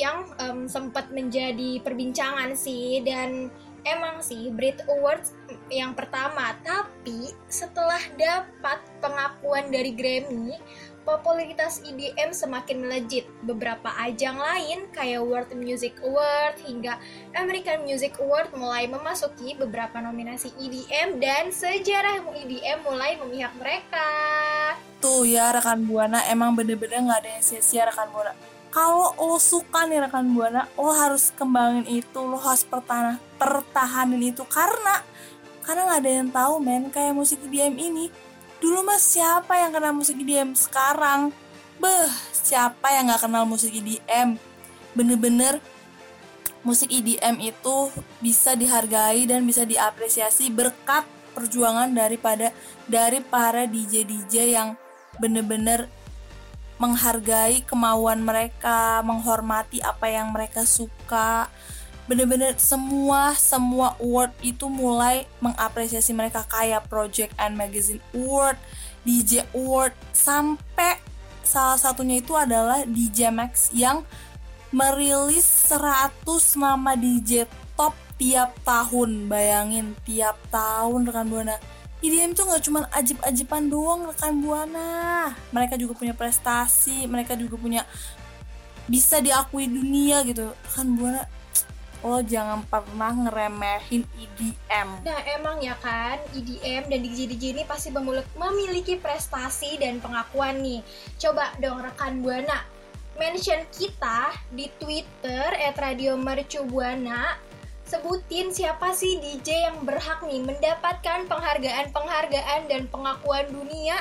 yang 0.00 0.24
em, 0.40 0.64
sempat 0.66 1.12
menjadi 1.12 1.80
perbincangan 1.84 2.56
sih. 2.56 3.04
Dan 3.04 3.52
emang 3.84 4.22
sih 4.22 4.50
Brit 4.50 4.80
Awards 4.88 5.34
yang 5.68 5.92
pertama. 5.92 6.56
Tapi 6.62 7.34
setelah 7.50 8.00
dapat 8.16 8.80
pengakuan 9.02 9.68
dari 9.68 9.92
Grammy 9.92 10.56
popularitas 11.02 11.82
EDM 11.82 12.34
semakin 12.34 12.82
melejit. 12.82 13.26
Beberapa 13.42 13.90
ajang 14.02 14.38
lain 14.38 14.90
kayak 14.90 15.22
World 15.22 15.52
Music 15.58 15.98
Award 16.02 16.58
hingga 16.62 16.98
American 17.34 17.84
Music 17.86 18.14
Award 18.18 18.54
mulai 18.54 18.86
memasuki 18.86 19.54
beberapa 19.58 19.98
nominasi 19.98 20.54
EDM 20.58 21.18
dan 21.18 21.50
sejarah 21.50 22.22
EDM 22.22 22.82
mulai 22.86 23.18
memihak 23.18 23.52
mereka. 23.58 24.08
Tuh 25.02 25.26
ya 25.26 25.50
rekan 25.50 25.82
Buana 25.84 26.22
emang 26.30 26.54
bener-bener 26.54 27.02
nggak 27.02 27.20
ada 27.26 27.30
yang 27.38 27.44
sia-sia 27.44 27.86
rekan 27.86 28.08
Buana. 28.10 28.34
Kalau 28.72 29.12
lo 29.20 29.36
suka 29.36 29.84
nih 29.84 30.00
rekan 30.00 30.32
Buana, 30.32 30.64
lo 30.80 30.96
harus 30.96 31.28
kembangin 31.36 31.84
itu, 31.92 32.20
lo 32.24 32.40
harus 32.40 32.64
pertahan 32.64 33.20
pertahanin 33.36 34.32
itu 34.32 34.48
karena 34.48 35.04
karena 35.62 35.86
nggak 35.86 36.00
ada 36.00 36.10
yang 36.10 36.28
tahu 36.32 36.54
men 36.58 36.88
kayak 36.88 37.12
musik 37.12 37.38
EDM 37.44 37.76
ini. 37.76 38.06
Dulu 38.62 38.86
mas 38.86 39.02
siapa 39.02 39.58
yang 39.58 39.74
kenal 39.74 39.90
musik 39.90 40.14
EDM 40.22 40.54
sekarang? 40.54 41.34
Beh, 41.82 42.06
siapa 42.30 42.94
yang 42.94 43.10
nggak 43.10 43.26
kenal 43.26 43.42
musik 43.42 43.74
EDM? 43.74 44.38
Bener-bener 44.94 45.58
musik 46.62 46.94
EDM 46.94 47.42
itu 47.42 47.90
bisa 48.22 48.54
dihargai 48.54 49.26
dan 49.26 49.42
bisa 49.42 49.66
diapresiasi 49.66 50.54
berkat 50.54 51.02
perjuangan 51.34 51.90
daripada 51.90 52.54
dari 52.86 53.18
para 53.18 53.66
DJ 53.66 54.06
DJ 54.06 54.54
yang 54.54 54.78
bener-bener 55.18 55.90
menghargai 56.78 57.66
kemauan 57.66 58.22
mereka, 58.22 59.02
menghormati 59.02 59.82
apa 59.82 60.06
yang 60.06 60.30
mereka 60.30 60.62
suka. 60.62 61.50
Bener-bener 62.12 62.52
semua 62.60 63.32
semua 63.40 63.96
award 63.96 64.36
itu 64.44 64.68
mulai 64.68 65.24
mengapresiasi 65.40 66.12
mereka 66.12 66.44
kayak 66.44 66.84
Project 66.92 67.32
and 67.40 67.56
Magazine 67.56 68.04
Award, 68.12 68.60
DJ 69.00 69.48
Award 69.56 69.96
sampai 70.12 71.00
salah 71.40 71.80
satunya 71.80 72.20
itu 72.20 72.36
adalah 72.36 72.84
DJ 72.84 73.32
Max 73.32 73.72
yang 73.72 74.04
merilis 74.76 75.48
100 75.72 76.12
nama 76.60 76.92
DJ 76.92 77.48
top 77.80 77.96
tiap 78.20 78.60
tahun. 78.60 79.32
Bayangin 79.32 79.96
tiap 80.04 80.36
tahun 80.52 81.08
rekan 81.08 81.32
Buana. 81.32 81.56
EDM 82.04 82.36
tuh 82.36 82.44
nggak 82.44 82.60
cuma 82.68 82.92
ajib-ajiban 82.92 83.72
doang 83.72 84.12
rekan 84.12 84.36
Buana. 84.36 85.32
Mereka 85.48 85.80
juga 85.80 85.96
punya 85.96 86.12
prestasi, 86.12 87.08
mereka 87.08 87.40
juga 87.40 87.56
punya 87.56 87.88
bisa 88.84 89.16
diakui 89.16 89.64
dunia 89.64 90.20
gitu. 90.28 90.52
Rekan 90.52 90.92
Buana, 90.92 91.24
lo 92.02 92.18
jangan 92.18 92.66
pernah 92.66 93.14
ngeremehin 93.14 94.02
EDM. 94.18 94.88
Nah 95.06 95.20
emang 95.38 95.62
ya 95.62 95.78
kan, 95.78 96.18
EDM 96.34 96.90
dan 96.90 96.98
DJ-DJ 96.98 97.54
ini 97.54 97.62
pasti 97.62 97.94
memiliki 98.34 98.98
prestasi 98.98 99.78
dan 99.78 100.02
pengakuan 100.02 100.58
nih. 100.58 100.82
Coba 101.22 101.54
dong 101.62 101.78
rekan 101.78 102.18
Buana, 102.18 102.66
mention 103.14 103.62
kita 103.70 104.34
di 104.50 104.66
Twitter 104.82 105.46
at 105.62 105.78
Radio 105.78 106.18
Mercu 106.18 106.66
Buana. 106.66 107.38
Sebutin 107.86 108.50
siapa 108.50 108.96
sih 108.96 109.20
DJ 109.20 109.68
yang 109.68 109.84
berhak 109.86 110.24
nih 110.26 110.42
mendapatkan 110.42 111.28
penghargaan-penghargaan 111.30 112.66
dan 112.66 112.88
pengakuan 112.90 113.46
dunia. 113.52 113.94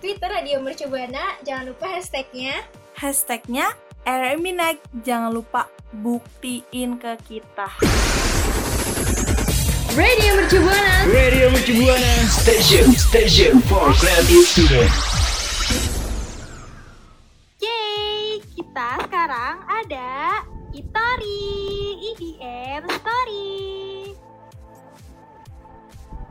Twitter 0.00 0.30
Radio 0.30 0.62
Mercu 0.64 0.88
Buana, 0.88 1.36
jangan 1.44 1.74
lupa 1.74 1.90
hashtagnya. 2.00 2.64
Hashtagnya 2.96 3.74
RMINAIK. 4.02 5.06
Jangan 5.06 5.30
lupa 5.30 5.70
buktiin 5.94 6.98
ke 6.98 7.14
kita. 7.22 7.70
Radio 9.94 10.30
Mercu 10.40 10.58
Buana. 10.58 11.06
Radio 11.06 11.46
Mercu 11.52 11.72
Buana 11.76 12.14
Station 12.26 12.90
Station 12.96 13.60
for 13.68 13.92
Creative 14.00 14.40
Student 14.48 14.88
Yeay, 17.60 18.40
kita 18.56 19.04
sekarang 19.04 19.60
ada 19.68 20.40
Itori 20.72 21.44
EDM 22.08 22.88
Story. 22.88 23.60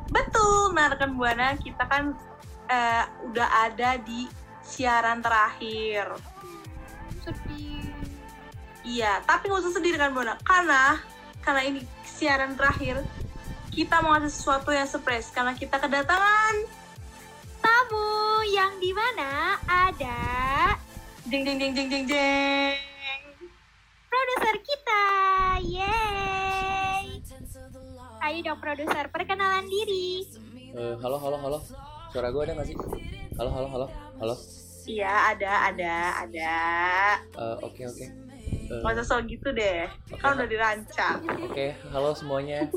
Betul, 0.10 0.74
nah 0.74 0.90
rekan 0.90 1.14
Buana 1.14 1.54
kita 1.62 1.86
kan 1.86 2.18
eh, 2.66 3.04
udah 3.30 3.50
ada 3.70 4.02
di 4.02 4.26
siaran 4.66 5.22
terakhir. 5.22 6.31
Sedih. 7.22 7.86
Iya, 8.82 9.22
tapi 9.30 9.46
nggak 9.46 9.62
usah 9.62 9.74
sedih 9.78 9.94
rekan 9.94 10.18
Buana, 10.18 10.36
karena 10.42 10.98
karena 11.46 11.62
ini 11.66 11.80
siaran 12.02 12.58
terakhir 12.58 13.02
kita 13.70 14.02
mau 14.02 14.18
ngasih 14.18 14.34
sesuatu 14.34 14.70
yang 14.74 14.90
surprise 14.90 15.32
karena 15.32 15.56
kita 15.58 15.80
kedatangan 15.80 16.56
Tamu 17.62 18.42
yang 18.50 18.74
di 18.82 18.92
mana 18.92 19.58
ada 19.70 20.20
jeng 21.30 21.46
jeng 21.46 21.58
jeng 21.62 21.72
jeng 21.78 21.88
jeng 21.88 22.06
jeng. 22.10 22.76
produser 24.10 24.56
kita. 24.66 25.04
Yeay. 25.62 27.22
Ayo 28.22 28.38
dong 28.44 28.60
produser, 28.60 29.06
perkenalan 29.14 29.66
diri. 29.70 30.26
Eh, 30.74 30.96
halo, 31.00 31.18
halo, 31.22 31.38
halo. 31.38 31.60
Suara 32.10 32.34
gue 32.34 32.42
ada 32.44 32.54
nggak 32.58 32.68
sih? 32.68 32.76
Halo, 33.38 33.50
halo, 33.54 33.68
halo, 33.70 33.88
halo. 34.20 34.36
Iya, 34.92 35.14
ada, 35.32 35.52
ada, 35.72 35.94
ada. 36.28 36.54
Eh, 37.32 37.56
Oke, 37.64 37.88
oke. 37.88 38.06
Eh, 38.06 38.80
Nggak 38.84 38.92
usah 39.00 39.06
sok 39.08 39.32
gitu 39.32 39.52
deh, 39.52 39.88
kan 40.20 40.36
udah 40.36 40.48
dirancang. 40.48 41.24
Oke, 41.44 41.76
halo 41.92 42.12
semuanya. 42.12 42.68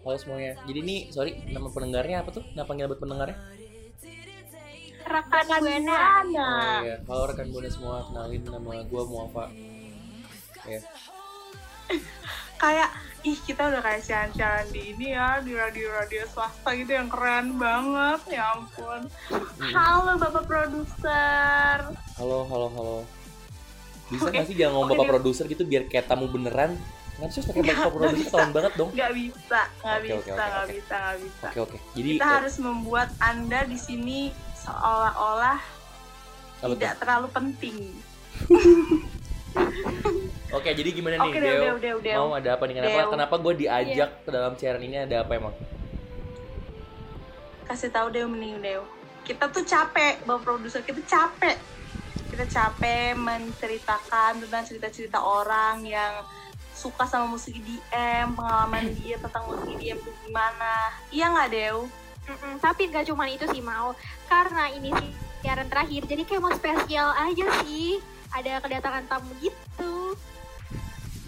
Halo 0.00 0.16
semuanya. 0.16 0.56
Jadi 0.64 0.78
ini, 0.80 0.96
sorry, 1.08 1.44
nama 1.52 1.68
pendengarnya 1.68 2.24
apa 2.24 2.32
tuh? 2.32 2.44
Nama 2.52 2.64
panggilan 2.64 2.88
buat 2.88 3.00
pendengarnya? 3.00 3.36
Rekan 5.04 5.44
Buana. 5.60 5.96
Oh 6.00 6.20
iya, 6.80 6.96
halo 7.04 7.22
rekan 7.28 7.52
buana 7.52 7.68
semua, 7.68 8.08
kenalin 8.08 8.40
nama 8.40 8.72
gue 8.80 9.02
Muafa. 9.04 9.44
Ya, 10.64 10.80
Kayak, 12.56 12.88
ih 13.24 13.40
kita 13.40 13.72
udah 13.72 13.80
kayak 13.80 14.04
siaran-siaran 14.04 14.68
di 14.68 14.92
ini 14.92 15.16
ya, 15.16 15.40
di 15.40 15.56
radio-radio 15.56 16.28
swasta 16.28 16.76
gitu 16.76 16.92
yang 16.92 17.08
keren 17.08 17.56
banget, 17.56 18.36
ya 18.36 18.52
ampun. 18.52 19.08
Halo 19.72 20.20
Bapak 20.20 20.44
Produser. 20.44 21.88
halo, 22.20 22.44
halo, 22.52 22.68
halo. 22.76 22.96
Bisa 24.12 24.28
nggak 24.28 24.44
sih 24.44 24.56
jangan 24.60 24.76
ngomong 24.76 24.92
bapak 24.92 25.06
produser 25.16 25.48
gitu 25.48 25.64
biar 25.64 25.88
kayak 25.88 26.04
tamu 26.04 26.28
beneran? 26.28 26.76
Nggak 27.16 27.32
sih 27.32 27.40
pakai 27.48 27.64
bapak 27.64 27.92
produser 27.96 28.28
ketahuan 28.28 28.52
banget 28.52 28.72
dong. 28.76 28.90
Nggak 28.92 29.12
bisa, 29.16 29.60
nggak 29.80 29.96
Oke, 29.96 30.04
bisa, 30.04 30.32
nggak 30.36 30.52
oke. 30.52 30.72
bisa, 30.76 30.94
nggak 31.00 31.18
bisa. 31.24 31.46
Oke, 31.48 31.60
oke. 31.64 31.76
Jadi 31.96 32.10
Kita 32.20 32.28
harus 32.28 32.54
membuat 32.60 33.08
Anda 33.24 33.60
di 33.64 33.78
sini 33.80 34.18
seolah-olah 34.60 35.58
tidak 36.60 36.92
terlalu 37.00 37.28
penting. 37.32 37.76
Oke, 40.54 40.70
jadi 40.70 40.90
gimana 40.94 41.18
nih, 41.18 41.30
Oke 41.34 41.38
deh, 41.42 41.50
Deo? 41.50 41.58
udah, 41.58 41.72
udah, 41.74 41.92
udah. 41.98 42.14
Mau 42.22 42.30
ada 42.38 42.50
apa 42.54 42.62
nih? 42.70 42.74
Kenapa, 42.78 43.00
Deo. 43.02 43.10
kenapa 43.10 43.34
gue 43.42 43.52
diajak 43.58 44.10
ke 44.22 44.30
dalam 44.30 44.52
siaran 44.54 44.82
ini 44.86 44.96
ada 45.02 45.26
apa 45.26 45.32
emang? 45.34 45.54
kasih 47.64 47.90
tahu 47.90 48.12
Deo 48.12 48.28
mending 48.28 48.60
Deo 48.60 48.84
kita 49.24 49.48
tuh 49.48 49.64
capek 49.64 50.20
bapak 50.28 50.40
produser 50.44 50.84
kita 50.84 51.00
capek 51.08 51.56
kita 52.28 52.44
capek 52.46 53.16
menceritakan 53.16 54.44
tentang 54.44 54.62
cerita-cerita 54.68 55.18
orang 55.18 55.80
yang 55.82 56.22
suka 56.76 57.08
sama 57.08 57.34
musik 57.34 57.56
EDM 57.56 58.36
pengalaman 58.36 58.92
dia 59.00 59.16
tentang 59.16 59.48
musik 59.48 59.80
EDM 59.80 59.96
itu 59.96 60.10
gimana 60.28 60.92
iya 61.08 61.32
nggak 61.32 61.50
Deo 61.50 61.88
Mm-mm, 62.24 62.56
tapi 62.56 62.88
nggak 62.88 63.04
cuma 63.12 63.28
itu 63.28 63.44
sih 63.52 63.60
mau, 63.60 63.92
karena 64.32 64.72
ini 64.72 64.88
sih 64.96 65.12
siaran 65.44 65.68
terakhir, 65.68 66.08
jadi 66.08 66.24
kayak 66.24 66.40
mau 66.40 66.56
spesial 66.56 67.12
aja 67.12 67.44
sih. 67.60 68.00
Ada 68.32 68.64
kedatangan 68.64 69.04
tamu 69.04 69.28
gitu. 69.44 70.16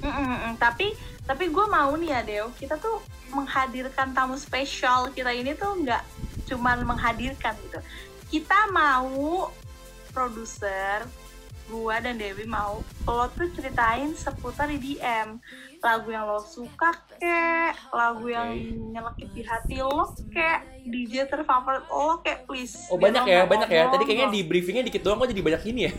Mm-mm-mm. 0.03 0.55
tapi 0.61 0.93
tapi 1.25 1.51
gue 1.51 1.67
mau 1.67 1.93
nih 1.97 2.11
ya 2.13 2.21
Deo 2.23 2.47
kita 2.55 2.77
tuh 2.77 3.03
menghadirkan 3.33 4.13
tamu 4.15 4.39
spesial 4.39 5.11
kita 5.11 5.33
ini 5.33 5.57
tuh 5.57 5.75
nggak 5.83 6.03
cuman 6.47 6.87
menghadirkan 6.87 7.57
gitu 7.67 7.81
kita 8.31 8.71
mau 8.71 9.51
produser 10.15 11.05
gua 11.67 11.99
dan 11.99 12.15
Dewi 12.15 12.47
mau 12.47 12.79
lo 13.07 13.27
tuh 13.35 13.51
ceritain 13.59 14.15
seputar 14.15 14.71
EDM 14.71 15.43
lagu 15.83 16.09
yang 16.15 16.27
lo 16.27 16.39
suka 16.43 16.95
kek 17.19 17.75
lagu 17.91 18.27
yang 18.31 18.55
nyelekit 18.95 19.31
di 19.35 19.43
hati 19.43 19.83
lo 19.83 20.15
kek 20.31 20.87
DJ 20.87 21.27
terfavorit 21.27 21.83
lo 21.91 22.23
kek 22.23 22.47
please 22.47 22.87
Oh 22.87 22.99
banyak 22.99 23.27
ya, 23.27 23.43
banyak 23.51 23.67
ya. 23.67 23.91
Tadi 23.91 24.03
kayaknya 24.07 24.29
di 24.31 24.41
briefingnya 24.47 24.87
dikit 24.87 25.03
doang 25.03 25.19
kok 25.19 25.31
jadi 25.31 25.43
banyak 25.43 25.63
ini 25.75 25.81
ya. 25.91 25.93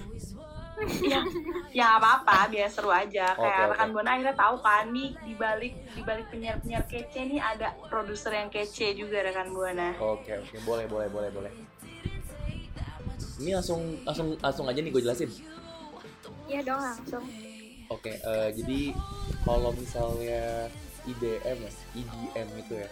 Ya 0.86 1.22
ya 1.74 1.84
nggak 1.90 2.00
apa-apa 2.02 2.38
biar 2.54 2.70
seru 2.70 2.94
aja 2.94 3.34
kayak 3.34 3.58
oke. 3.66 3.72
rekan 3.74 3.90
buana 3.94 4.10
akhirnya 4.14 4.36
tahu 4.38 4.56
kan 4.62 4.86
nih 4.94 5.10
di 5.26 5.34
balik 5.34 5.74
di 5.98 6.02
balik 6.06 6.26
penyiar 6.30 6.58
penyiar 6.62 6.86
kece 6.86 7.22
nih 7.26 7.42
ada 7.42 7.74
produser 7.90 8.34
yang 8.38 8.50
kece 8.54 8.94
juga 8.94 9.26
rekan 9.26 9.50
buana 9.50 9.98
Oke 9.98 10.38
oke 10.38 10.56
boleh 10.62 10.86
boleh 10.86 11.08
boleh 11.10 11.30
boleh. 11.34 11.52
Ini 13.38 13.54
langsung 13.58 14.02
langsung 14.06 14.34
langsung 14.38 14.66
aja 14.66 14.80
nih 14.82 14.92
gue 14.94 15.02
jelasin. 15.02 15.30
Ya 16.50 16.62
dong 16.62 16.82
langsung. 16.82 17.24
Oke 17.90 18.18
eh, 18.18 18.50
jadi 18.54 18.94
kalau 19.42 19.74
misalnya 19.74 20.70
IDM 21.08 21.58
ya, 21.64 21.72
IDM 21.98 22.48
itu 22.62 22.74
ya. 22.78 22.90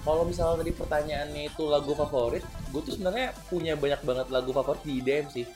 Kalau 0.00 0.24
misalnya 0.24 0.64
tadi 0.64 0.72
pertanyaannya 0.72 1.42
itu 1.52 1.62
lagu 1.68 1.92
favorit, 1.92 2.44
gue 2.72 2.80
tuh 2.80 2.92
sebenarnya 2.96 3.36
punya 3.52 3.76
banyak 3.76 4.00
banget 4.00 4.26
lagu 4.32 4.50
favorit 4.52 4.80
di 4.84 5.00
IDM 5.00 5.28
sih 5.28 5.46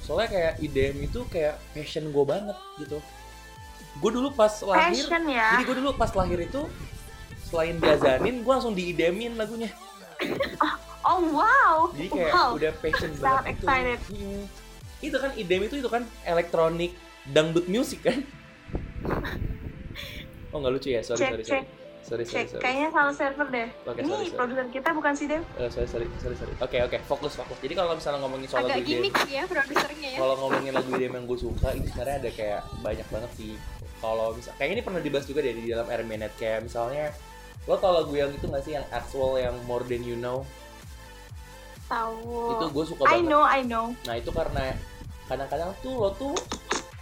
soalnya 0.00 0.28
kayak 0.32 0.52
IDM 0.64 0.96
itu 1.06 1.20
kayak 1.28 1.60
passion 1.76 2.08
gue 2.10 2.24
banget 2.24 2.56
gitu 2.80 2.98
gue 4.00 4.10
dulu 4.10 4.28
pas 4.32 4.50
lahir 4.64 5.04
Passion 5.04 5.22
ya. 5.28 5.48
jadi 5.56 5.62
gue 5.66 5.76
dulu 5.82 5.90
pas 5.98 6.10
lahir 6.14 6.38
itu 6.40 6.62
selain 7.50 7.76
diazanin 7.82 8.40
gue 8.46 8.52
langsung 8.52 8.72
di 8.72 8.94
IDM-in 8.94 9.36
lagunya 9.36 9.70
Oh 11.00 11.32
wow. 11.32 11.88
jadi 11.96 12.08
kayak 12.12 12.32
wow. 12.36 12.50
udah 12.60 12.72
passion 12.84 13.10
Sangat 13.16 13.24
banget 13.24 13.44
itu 13.48 13.52
excited. 13.56 13.98
Mm. 14.12 14.42
itu 15.00 15.16
kan 15.16 15.30
IDM 15.32 15.62
itu 15.64 15.76
itu 15.80 15.88
kan 15.88 16.02
elektronik 16.28 16.92
dangdut 17.32 17.66
music 17.72 18.04
kan 18.04 18.20
oh 20.52 20.56
nggak 20.60 20.72
lucu 20.76 20.88
ya 20.92 21.00
sorry 21.00 21.24
Cek, 21.24 21.30
sorry 21.32 21.44
cek. 21.44 21.79
Sorry 22.00 22.24
sorry 22.24 22.46
kayaknya 22.58 22.88
salah 22.90 23.14
server 23.14 23.46
deh. 23.48 23.68
Oke, 23.84 24.00
Ini 24.00 24.32
produser 24.32 24.66
kita 24.68 24.90
bukan 24.90 25.12
si 25.12 25.24
Dev. 25.26 25.42
Eh, 25.56 25.68
sorry 25.68 25.86
sorry 25.86 26.06
sorry 26.18 26.34
sorry. 26.34 26.52
Oke 26.58 26.78
oke 26.80 26.96
fokus 27.04 27.36
fokus. 27.36 27.58
Jadi 27.60 27.74
kalau 27.74 27.94
misalnya 27.94 28.18
ngomongin 28.20 28.46
soal 28.46 28.64
Agak 28.64 28.80
lagu 28.80 28.88
gimmick 28.88 29.14
sih 29.22 29.32
ya 29.36 29.44
produsernya 29.46 30.08
ya. 30.14 30.18
kalau 30.18 30.34
ngomongin 30.38 30.72
lagu 30.72 30.88
IDM 30.90 31.12
yang 31.14 31.26
gue 31.26 31.38
suka 31.38 31.68
ini 31.72 31.86
sebenarnya 31.86 32.16
ada 32.20 32.30
kayak 32.32 32.60
banyak 32.80 33.06
banget 33.08 33.30
sih. 33.36 33.52
Kalau 34.00 34.26
misal 34.32 34.52
kayak 34.56 34.70
ini 34.72 34.82
pernah 34.82 35.00
dibahas 35.00 35.26
juga 35.28 35.40
deh 35.40 35.52
di 35.52 35.68
dalam 35.68 35.86
Air 35.86 36.02
Minute 36.02 36.34
kayak 36.34 36.64
misalnya 36.64 37.12
lo 37.68 37.76
tau 37.76 37.92
lagu 37.92 38.12
yang 38.12 38.32
itu 38.32 38.48
nggak 38.48 38.64
sih? 38.64 38.72
Yang 38.74 38.86
Axwell 38.90 39.36
yang 39.36 39.54
More 39.68 39.84
Than 39.84 40.00
You 40.02 40.16
Know? 40.16 40.42
Tahu. 41.84 42.54
itu 42.54 42.66
gue 42.70 42.84
suka 42.86 43.02
I 43.04 43.18
banget. 43.18 43.26
know, 43.26 43.42
I 43.42 43.60
know. 43.60 43.86
nah 44.06 44.14
itu 44.14 44.30
karena 44.30 44.78
kadang-kadang 45.26 45.74
tuh 45.82 45.92
lo 45.98 46.10
tuh 46.14 46.34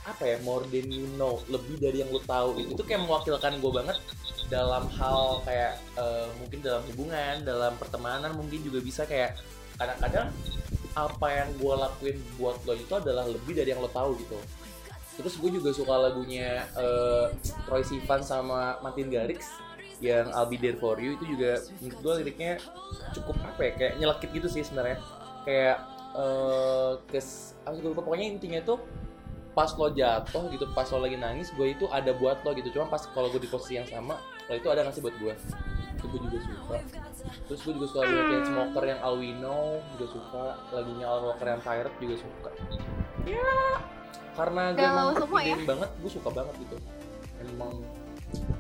apa 0.03 0.25
ya? 0.25 0.37
More 0.41 0.65
than 0.67 0.89
you 0.89 1.05
know. 1.15 1.37
Lebih 1.47 1.77
dari 1.77 2.01
yang 2.01 2.09
lo 2.09 2.21
tahu. 2.21 2.57
Itu 2.57 2.73
tuh 2.73 2.85
kayak 2.85 3.05
mewakilkan 3.05 3.61
gue 3.61 3.73
banget 3.73 3.97
dalam 4.49 4.89
hal 4.97 5.45
kayak 5.45 5.77
eh, 5.97 6.29
mungkin 6.41 6.59
dalam 6.65 6.83
hubungan 6.93 7.45
dalam 7.45 7.73
pertemanan 7.77 8.33
mungkin 8.33 8.65
juga 8.65 8.81
bisa 8.81 9.05
kayak 9.05 9.37
kadang-kadang 9.77 10.33
apa 10.97 11.29
yang 11.31 11.49
gue 11.61 11.75
lakuin 11.79 12.17
buat 12.41 12.59
lo 12.67 12.75
itu 12.75 12.91
adalah 12.97 13.29
lebih 13.29 13.55
dari 13.55 13.71
yang 13.71 13.85
lo 13.85 13.93
tahu 13.93 14.19
gitu. 14.19 14.41
Terus 15.19 15.35
gue 15.39 15.51
juga 15.61 15.71
suka 15.71 15.95
lagunya 15.95 16.67
eh, 16.75 17.27
Troy 17.69 17.85
Sivan 17.85 18.25
sama 18.25 18.81
Martin 18.83 19.13
Garrix 19.13 19.47
yang 19.99 20.31
I'll 20.31 20.47
Be 20.47 20.59
There 20.59 20.79
For 20.79 20.99
You 20.99 21.19
itu 21.19 21.35
juga 21.35 21.59
menurut 21.83 21.99
gue 22.03 22.15
liriknya 22.25 22.63
cukup 23.15 23.35
apa 23.43 23.61
ya 23.67 23.73
kayak 23.77 23.93
nyelekit 24.01 24.31
gitu 24.33 24.49
sih 24.49 24.63
sebenarnya. 24.65 24.99
Kayak 25.45 25.77
eh 26.19 26.93
kes 27.13 27.53
sih 27.69 27.79
gue 27.85 27.91
lupa 27.93 28.03
pokoknya 28.03 28.27
intinya 28.33 28.61
tuh 28.65 28.81
pas 29.53 29.75
lo 29.75 29.91
jatuh 29.91 30.49
gitu 30.55 30.71
pas 30.71 30.87
lo 30.95 31.03
lagi 31.03 31.19
nangis 31.19 31.51
gue 31.53 31.75
itu 31.75 31.85
ada 31.91 32.15
buat 32.15 32.41
lo 32.47 32.55
gitu. 32.57 32.71
Cuma 32.75 32.87
pas 32.89 33.03
kalau 33.11 33.29
gue 33.29 33.43
di 33.43 33.51
posisi 33.51 33.77
yang 33.77 33.87
sama 33.91 34.17
lo 34.49 34.53
itu 34.57 34.69
ada 34.73 34.81
ngasih 34.89 35.05
buat 35.05 35.17
gue 35.21 35.35
itu 35.99 36.07
gue 36.15 36.21
juga 36.31 36.39
suka. 36.47 36.77
Terus 37.51 37.61
gue 37.67 37.73
juga 37.75 37.87
suka 37.91 38.01
lagu 38.07 38.23
Chainsmoker 38.31 38.85
yang 38.87 39.01
All 39.03 39.17
We 39.19 39.31
Know 39.35 39.83
juga 39.97 40.07
suka. 40.15 40.45
Lagunya 40.71 41.07
Al 41.11 41.21
Walker 41.27 41.47
yang 41.51 41.63
Tired 41.67 41.95
juga 41.99 42.17
suka. 42.23 42.51
Ya. 43.27 43.55
Karena 44.39 44.63
gue 44.73 44.87
emang 44.87 45.19
semua 45.19 45.41
ya? 45.43 45.57
Banget 45.67 45.91
gue 45.99 46.11
suka 46.11 46.29
banget 46.31 46.55
gitu. 46.63 46.77
Emang. 47.43 47.83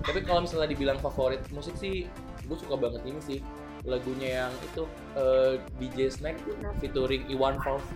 Tapi 0.02 0.18
kalau 0.26 0.40
misalnya 0.42 0.68
dibilang 0.74 0.98
favorit 0.98 1.40
musik 1.54 1.78
sih 1.78 2.10
gue 2.42 2.58
suka 2.58 2.74
banget 2.74 3.02
ini 3.06 3.20
sih. 3.22 3.38
Lagunya 3.86 4.44
yang 4.44 4.52
itu 4.66 4.82
eh, 5.14 5.62
DJ 5.78 6.10
Snack 6.10 6.36
featuring 6.82 7.22
Iwan 7.30 7.62
Fals. 7.62 7.86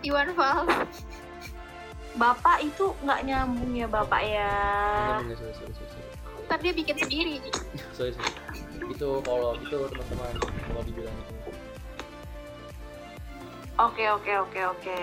Iwan 0.00 0.32
Fals. 0.32 1.04
Bapak 2.16 2.64
itu 2.64 2.90
nggak 3.06 3.20
nyambung 3.28 3.70
ya 3.76 3.86
bapak 3.86 4.22
ya. 4.24 4.50
Enggak, 5.20 5.20
enggak, 5.22 5.38
sorry, 5.38 5.54
sorry, 5.54 5.74
sorry, 5.76 5.90
sorry. 5.94 6.09
Ntar 6.50 6.58
dia 6.60 6.74
bikin 6.74 6.96
sendiri. 6.98 7.38
sorry, 7.94 8.10
sorry. 8.10 8.34
itu 8.90 9.08
kalau 9.22 9.54
itu 9.54 9.70
teman-teman 9.86 10.34
kalau 10.66 10.82
dibilang 10.82 11.14
itu 11.14 11.34
Oke 13.78 14.04
oke 14.10 14.32
oke 14.40 14.60
oke. 14.68 14.98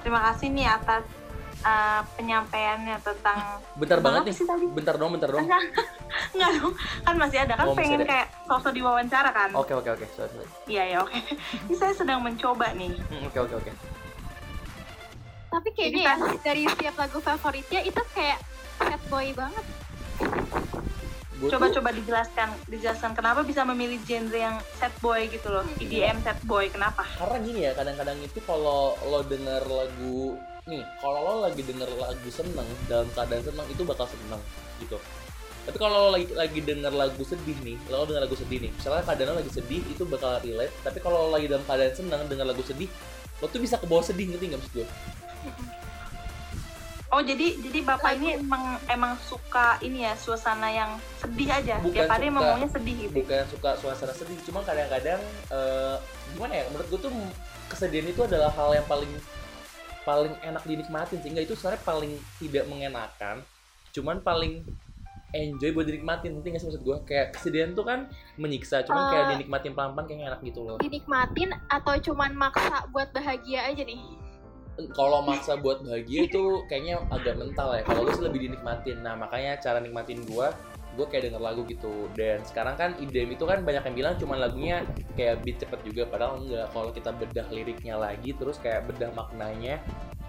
Terima 0.00 0.20
kasih 0.24 0.48
nih 0.50 0.66
atas 0.66 1.04
uh, 1.60 2.00
penyampaiannya 2.16 2.96
tentang 2.98 3.60
bentar 3.74 4.00
banget 4.00 4.22
nih 4.26 4.36
tadi? 4.40 4.64
bentar 4.68 4.94
dong 4.96 5.10
bentar 5.12 5.30
dong 5.30 5.44
Enggak 6.34 6.50
dong, 6.56 6.72
kan 7.04 7.14
masih 7.14 7.38
ada 7.40 7.54
kan 7.54 7.66
Oh, 7.66 7.76
pengen 7.76 8.00
ada. 8.00 8.08
kayak 8.08 8.26
sosok 8.44 8.72
diwawancara 8.72 9.30
kan? 9.30 9.50
oke 9.52 9.72
oke 9.74 9.90
oke 9.90 10.06
sorry 10.10 10.32
sorry 10.32 10.48
Iya 10.64 10.82
ya 10.86 10.96
oke. 11.04 11.18
Ini 11.68 11.74
saya 11.76 11.92
sedang 11.92 12.24
mencoba 12.24 12.72
nih. 12.72 12.96
Hmm, 13.04 13.28
oke 13.28 13.38
oke 13.38 13.54
oke 13.60 13.72
Tapi 15.50 15.68
kayaknya 15.70 16.02
ya 16.02 16.14
dari 16.40 16.64
setiap 16.66 16.96
lagu 16.96 17.20
favoritnya 17.20 17.80
itu 17.80 18.00
kayak 18.10 18.40
sad 18.80 19.02
boy 19.06 19.28
banget. 19.30 19.64
Coba-coba 21.44 21.92
dijelaskan, 21.92 22.48
dijelaskan 22.72 23.12
kenapa 23.12 23.44
bisa 23.44 23.66
memilih 23.68 24.00
genre 24.08 24.38
yang 24.38 24.56
sad 24.80 24.94
boy 25.04 25.28
gitu 25.28 25.52
loh, 25.52 25.66
EDM 25.76 26.22
sad 26.24 26.40
boy, 26.48 26.72
kenapa? 26.72 27.04
karena 27.20 27.36
gini 27.44 27.60
ya 27.68 27.72
kadang-kadang 27.76 28.16
itu 28.24 28.38
kalau 28.48 28.96
lo 29.04 29.20
denger 29.26 29.60
lagu 29.68 30.40
nih 30.64 30.80
kalau 31.04 31.20
lo 31.20 31.34
lagi 31.44 31.60
denger 31.60 31.90
lagu 32.00 32.28
seneng 32.32 32.64
dalam 32.88 33.04
keadaan 33.12 33.44
seneng 33.44 33.66
itu 33.68 33.82
bakal 33.84 34.08
seneng 34.08 34.40
gitu. 34.80 34.96
Tapi 35.64 35.76
kalau 35.80 36.08
lo 36.08 36.10
lagi 36.16 36.28
lagi 36.32 36.60
denger 36.64 36.92
lagu 36.92 37.22
sedih 37.24 37.56
nih 37.60 37.76
lo 37.92 38.08
denger 38.08 38.24
lagu 38.24 38.36
sedih 38.36 38.58
nih 38.64 38.70
misalnya 38.72 39.04
keadaan 39.04 39.28
lo 39.28 39.36
lagi 39.44 39.52
sedih 39.52 39.82
itu 39.84 40.02
bakal 40.08 40.40
relate 40.40 40.74
tapi 40.80 40.98
kalau 41.04 41.28
lo 41.28 41.30
lagi 41.36 41.46
dalam 41.50 41.64
keadaan 41.68 41.92
seneng 41.92 42.20
denger 42.24 42.46
lagu 42.48 42.64
sedih 42.64 42.88
lo 43.42 43.46
tuh 43.52 43.60
bisa 43.60 43.76
ke 43.76 43.84
bawah 43.84 44.04
sedih 44.04 44.32
ngerti 44.32 44.44
nggak 44.48 44.60
maksud 44.64 44.74
gue 44.80 44.86
Oh 47.14 47.22
jadi 47.22 47.54
jadi 47.56 47.86
bapak 47.86 48.18
ini 48.18 48.34
emang 48.36 48.64
emang 48.86 49.14
suka 49.22 49.78
ini 49.78 50.02
ya 50.02 50.18
suasana 50.18 50.66
yang 50.66 50.90
sedih 51.14 51.46
aja. 51.46 51.78
Bukan 51.78 51.94
Tiap 51.94 52.10
hari 52.10 52.26
suka. 52.26 52.32
emang 52.34 52.42
maunya 52.44 52.68
sedih 52.68 52.96
gitu. 52.98 53.14
bukan 53.16 53.44
suka 53.46 53.70
suasana 53.78 54.10
sedih 54.10 54.34
cuma 54.42 54.60
kadang-kadang 54.60 55.22
eh, 55.48 55.96
gimana 56.34 56.52
ya 56.52 56.64
menurut 56.68 56.90
gue 56.90 57.00
tuh 57.00 57.12
kesedihan 57.64 58.06
itu 58.08 58.20
adalah 58.20 58.50
hal 58.50 58.74
yang 58.74 58.86
paling 58.86 59.12
paling 60.02 60.34
enak 60.42 60.60
dinikmatin 60.64 61.22
sehingga 61.22 61.40
itu 61.40 61.54
sebenarnya 61.54 61.82
paling 61.82 62.12
tidak 62.36 62.64
mengenakan 62.66 63.36
cuman 63.90 64.18
paling 64.18 64.66
enjoy 65.32 65.70
buat 65.70 65.82
dinikmatin 65.84 66.30
nanti 66.32 66.50
nggak 66.50 66.60
sih 66.60 66.68
maksud 66.68 66.82
gue 66.82 66.96
kayak 67.04 67.26
kesedihan 67.32 67.70
tuh 67.72 67.82
kan 67.82 68.10
menyiksa 68.34 68.82
cuman 68.82 69.02
kayak 69.08 69.24
Eh. 69.24 69.30
dinikmatin 69.32 69.72
pelan-pelan 69.72 70.04
kayaknya 70.04 70.26
enak 70.28 70.40
gitu 70.42 70.60
loh 70.60 70.76
Dinikmatin 70.76 71.50
atau 71.68 71.94
cuman 71.96 72.34
maksa 72.34 72.84
buat 72.90 73.10
bahagia 73.10 73.64
aja 73.64 73.82
nih? 73.82 74.02
Kalau 74.94 75.22
maksa 75.22 75.54
buat 75.54 75.86
bahagia 75.86 76.26
itu 76.26 76.66
kayaknya 76.66 76.98
agak 77.10 77.38
mental 77.38 77.74
ya. 77.74 77.82
Kalau 77.86 78.02
gue 78.06 78.14
sih 78.18 78.24
lebih 78.26 78.40
dinikmatin. 78.50 78.98
Nah 79.02 79.14
makanya 79.14 79.58
cara 79.62 79.78
nikmatin 79.78 80.22
gue 80.26 80.48
gue 80.94 81.06
kayak 81.10 81.30
denger 81.30 81.42
lagu 81.42 81.62
gitu. 81.66 82.10
Dan 82.14 82.42
sekarang 82.46 82.74
kan 82.78 82.90
IDM 82.98 83.34
itu 83.34 83.44
kan 83.46 83.62
banyak 83.62 83.82
yang 83.82 83.96
bilang 83.96 84.14
cuman 84.18 84.38
lagunya 84.38 84.76
kayak 85.18 85.42
beat 85.42 85.58
cepet 85.62 85.80
juga 85.86 86.02
padahal 86.10 86.42
enggak. 86.42 86.66
Kalau 86.70 86.90
kita 86.90 87.10
bedah 87.14 87.46
liriknya 87.50 87.94
lagi 87.98 88.30
terus 88.34 88.58
kayak 88.58 88.86
bedah 88.90 89.10
maknanya 89.14 89.78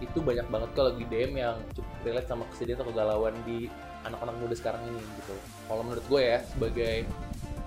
itu 0.04 0.20
banyak 0.20 0.46
banget 0.52 0.70
kalau 0.76 0.92
lagu 0.92 1.00
IDM 1.08 1.32
yang 1.40 1.56
cukup 1.72 1.96
relate 2.04 2.28
sama 2.28 2.44
kesedihan 2.52 2.84
atau 2.84 2.88
kegalauan 2.92 3.36
di 3.48 3.72
anak-anak 4.06 4.36
muda 4.38 4.56
sekarang 4.58 4.82
ini 4.86 5.02
gitu. 5.22 5.36
Kalau 5.66 5.82
menurut 5.82 6.06
gue 6.06 6.22
ya 6.22 6.40
sebagai 6.46 6.96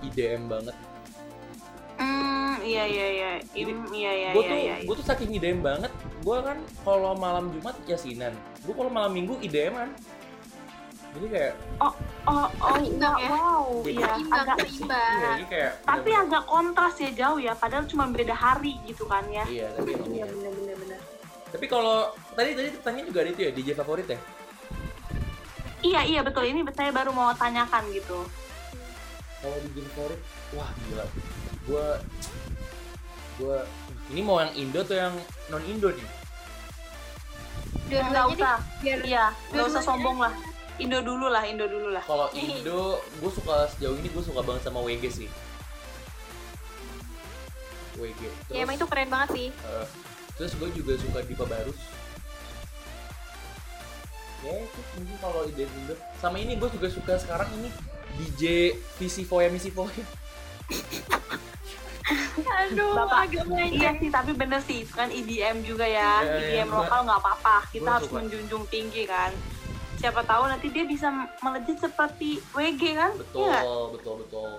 IDM 0.07 0.47
banget 0.47 0.77
iya 2.69 2.85
iya 2.85 3.07
iya 3.09 3.31
Im, 3.57 3.69
iya 3.91 4.11
iya 4.13 4.31
gue 4.37 4.43
iya 4.45 4.51
tuh 4.53 4.59
iya. 4.61 4.75
gue 4.85 4.95
tuh 5.01 5.07
saking 5.07 5.31
IDM 5.35 5.61
banget 5.65 5.93
gue 6.21 6.39
kan 6.45 6.59
kalau 6.85 7.17
malam 7.17 7.49
Jumat 7.51 7.77
yasinan 7.89 8.37
gue 8.63 8.75
kalau 8.77 8.93
malam 8.93 9.11
Minggu 9.11 9.41
IDM-an 9.41 9.97
jadi 11.09 11.27
kayak 11.33 11.55
Oh 11.81 11.93
oh 12.29 12.47
Seimbang 12.77 13.17
iya, 13.17 13.25
ya? 13.25 13.31
wow 13.33 13.65
iya 13.83 14.13
agak 14.29 14.57
seimbang. 14.69 15.17
iya, 15.17 15.29
jadi 15.35 15.45
kayak 15.49 15.73
tapi 15.83 16.11
agak 16.13 16.43
kontras 16.45 16.95
ya 17.01 17.11
jauh 17.17 17.41
ya 17.41 17.53
padahal 17.57 17.85
cuma 17.89 18.05
beda 18.13 18.37
hari 18.37 18.77
gitu 18.85 19.09
kan 19.09 19.25
ya. 19.33 19.45
iya 19.49 19.67
tapi 19.73 19.97
Iya 19.97 20.05
iya. 20.13 20.25
benar 20.29 20.53
benar 20.53 20.77
benar. 20.77 20.99
tapi 21.49 21.65
kalau 21.67 22.13
tadi 22.37 22.51
tadi 22.53 22.69
tanya 22.85 23.03
juga 23.09 23.25
ada 23.25 23.31
itu 23.33 23.41
ya 23.41 23.51
DJ 23.51 23.69
favorit 23.75 24.09
ya 24.09 24.21
Iya 25.79 26.01
iya 26.05 26.21
betul 26.27 26.43
ini 26.43 26.67
saya 26.75 26.91
baru 26.91 27.15
mau 27.15 27.31
tanyakan 27.33 27.87
gitu. 27.95 28.19
kalau 29.39 29.57
DJ 29.65 29.87
favorit 29.95 30.21
wah 30.53 30.71
gila 30.85 31.05
gue 31.65 31.87
gue 33.39 33.59
ini 34.09 34.21
mau 34.21 34.39
yang 34.39 34.53
Indo 34.53 34.83
atau 34.83 34.95
yang 34.95 35.15
non 35.49 35.63
Indo 35.65 35.89
nih 35.89 36.09
Nggak 37.89 38.05
Dua-duanya 38.05 38.21
deh. 38.21 38.37
usah. 38.37 38.57
Biar 38.79 38.99
Iya 39.03 39.25
nggak 39.49 39.65
usah 39.65 39.81
sombong 39.81 40.19
lah. 40.19 40.33
Indo 40.77 40.99
dulu 41.01 41.27
lah 41.27 41.43
Indo 41.43 41.65
dulu 41.65 41.89
lah. 41.89 42.03
kalau 42.03 42.29
Indo 42.33 42.81
gue 43.01 43.31
suka 43.31 43.65
sejauh 43.69 43.97
ini 43.97 44.09
gue 44.09 44.21
suka 44.21 44.41
banget 44.41 44.63
sama 44.63 44.79
WG 44.79 45.05
sih 45.09 45.29
WG 47.97 48.21
terus 48.47 48.55
ya 48.55 48.63
emang 48.63 48.77
itu 48.77 48.87
keren 48.87 49.09
banget 49.09 49.29
sih. 49.33 49.49
eh, 49.51 49.87
terus 50.35 50.55
gue 50.55 50.69
juga 50.73 50.93
suka 50.97 51.19
Dipa 51.25 51.43
Barus 51.45 51.75
ya 54.39 54.55
itu 54.55 54.81
mungkin 54.95 55.17
kalau 55.19 55.43
ide 55.45 55.67
Indo 55.67 55.95
sama 56.15 56.39
ini 56.39 56.55
gue 56.55 56.69
juga 56.71 56.87
suka 56.87 57.19
sekarang 57.19 57.51
ini 57.55 57.69
DJ 58.17 58.43
Visi 58.97 59.27
Foya 59.27 59.51
Misi 59.51 59.71
Foya 59.71 59.91
Aduh, 62.39 62.93
Bapak, 62.95 63.19
agak 63.27 63.45
Iya 63.69 63.91
sih, 63.97 64.09
tapi 64.09 64.33
bener 64.33 64.61
sih, 64.61 64.83
itu 64.83 64.93
kan 64.93 65.09
EDM 65.09 65.61
juga 65.63 65.85
ya. 65.85 66.21
Iya, 66.21 66.31
iya, 66.31 66.39
EDM 66.65 66.69
gua- 66.69 66.79
lokal 66.83 67.01
nggak 67.05 67.21
apa-apa, 67.21 67.57
kita 67.69 67.89
harus 67.91 68.09
suka. 68.09 68.17
menjunjung 68.19 68.65
tinggi 68.67 69.03
kan. 69.05 69.31
Siapa 69.97 70.23
tahu 70.23 70.47
nanti 70.47 70.67
dia 70.69 70.85
bisa 70.85 71.11
melejit 71.41 71.77
seperti 71.77 72.39
WG 72.53 72.83
kan? 72.95 73.11
betul 73.15 73.45
Iya. 73.45 73.61
betul 73.91 74.15
betul 74.23 74.51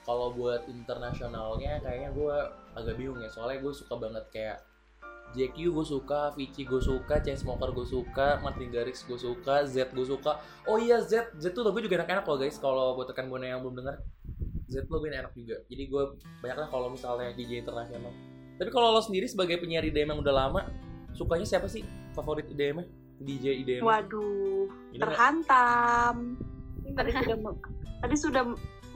kalau 0.00 0.30
buat 0.30 0.62
internasionalnya 0.66 1.78
kayaknya 1.78 2.10
gue 2.10 2.36
agak 2.72 2.94
bingung 2.94 3.18
ya 3.18 3.26
soalnya 3.28 3.58
gue 3.58 3.70
suka 3.70 3.94
banget 3.94 4.24
kayak 4.30 4.58
JQ 5.30 5.70
gue 5.70 5.86
suka, 5.86 6.34
Vici 6.34 6.62
gue 6.62 6.78
suka, 6.78 7.18
Chainsmoker 7.18 7.70
gue 7.70 7.82
suka, 7.84 8.38
Martin 8.40 8.66
Garrix 8.68 9.02
gue 9.02 9.14
suka, 9.14 9.62
Z 9.62 9.90
gue 9.90 10.02
suka. 10.02 10.38
Oh 10.64 10.74
iya 10.74 10.98
Z, 10.98 11.30
Z 11.34 11.50
tuh 11.50 11.62
lagu 11.62 11.78
juga 11.78 12.02
enak-enak 12.02 12.26
loh 12.26 12.34
guys. 12.34 12.58
Kalau 12.58 12.94
buat 12.94 13.06
tekan 13.06 13.26
buana 13.26 13.46
yang 13.46 13.62
belum 13.62 13.78
denger, 13.78 13.94
Z 14.70 14.86
lagu 14.86 15.04
enak 15.10 15.34
juga. 15.34 15.58
Jadi 15.66 15.82
gue 15.90 16.02
banyak 16.40 16.58
lah 16.62 16.68
kalau 16.70 16.94
misalnya 16.94 17.34
DJ 17.34 17.66
internasional. 17.66 18.14
Tapi 18.56 18.70
kalau 18.70 18.94
lo 18.94 19.02
sendiri 19.02 19.26
sebagai 19.26 19.58
penyiar 19.58 19.82
IDM 19.82 20.14
yang 20.14 20.20
udah 20.22 20.34
lama, 20.46 20.60
sukanya 21.10 21.44
siapa 21.44 21.66
sih 21.66 21.82
favorit 22.14 22.46
IDM-nya? 22.46 22.86
DJ 23.20 23.66
IDM? 23.66 23.82
Waduh, 23.84 24.70
Ini 24.94 25.02
terhantam. 25.02 26.38
Tadi 26.96 27.10
sudah 27.12 27.36
tadi 28.00 28.16
sudah 28.16 28.44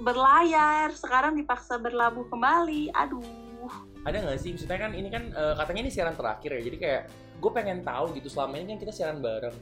berlayar, 0.00 0.88
sekarang 0.94 1.36
dipaksa 1.36 1.76
berlabuh 1.82 2.24
kembali. 2.30 2.94
Aduh. 2.94 3.44
ada 4.04 4.20
nggak 4.20 4.36
sih 4.36 4.52
maksudnya 4.52 4.76
kan 4.76 4.92
ini 4.92 5.08
kan 5.08 5.32
eh, 5.32 5.54
katanya 5.56 5.88
ini 5.88 5.92
siaran 5.92 6.12
terakhir 6.12 6.52
ya 6.52 6.60
jadi 6.60 6.76
kayak 6.76 7.02
gue 7.40 7.50
pengen 7.56 7.80
tahu 7.80 8.12
gitu 8.12 8.28
selama 8.28 8.60
ini 8.60 8.76
kan 8.76 8.78
kita 8.84 8.92
siaran 8.92 9.24
bareng 9.24 9.56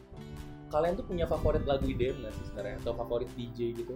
kalian 0.75 0.98
tuh 0.98 1.07
punya 1.07 1.31
favorit 1.31 1.62
lagu 1.62 1.87
IDM 1.87 2.25
nggak 2.25 2.35
sih 2.35 2.44
sebenarnya 2.51 2.77
atau 2.83 2.92
favorit 2.98 3.31
DJ 3.38 3.79
gitu 3.79 3.94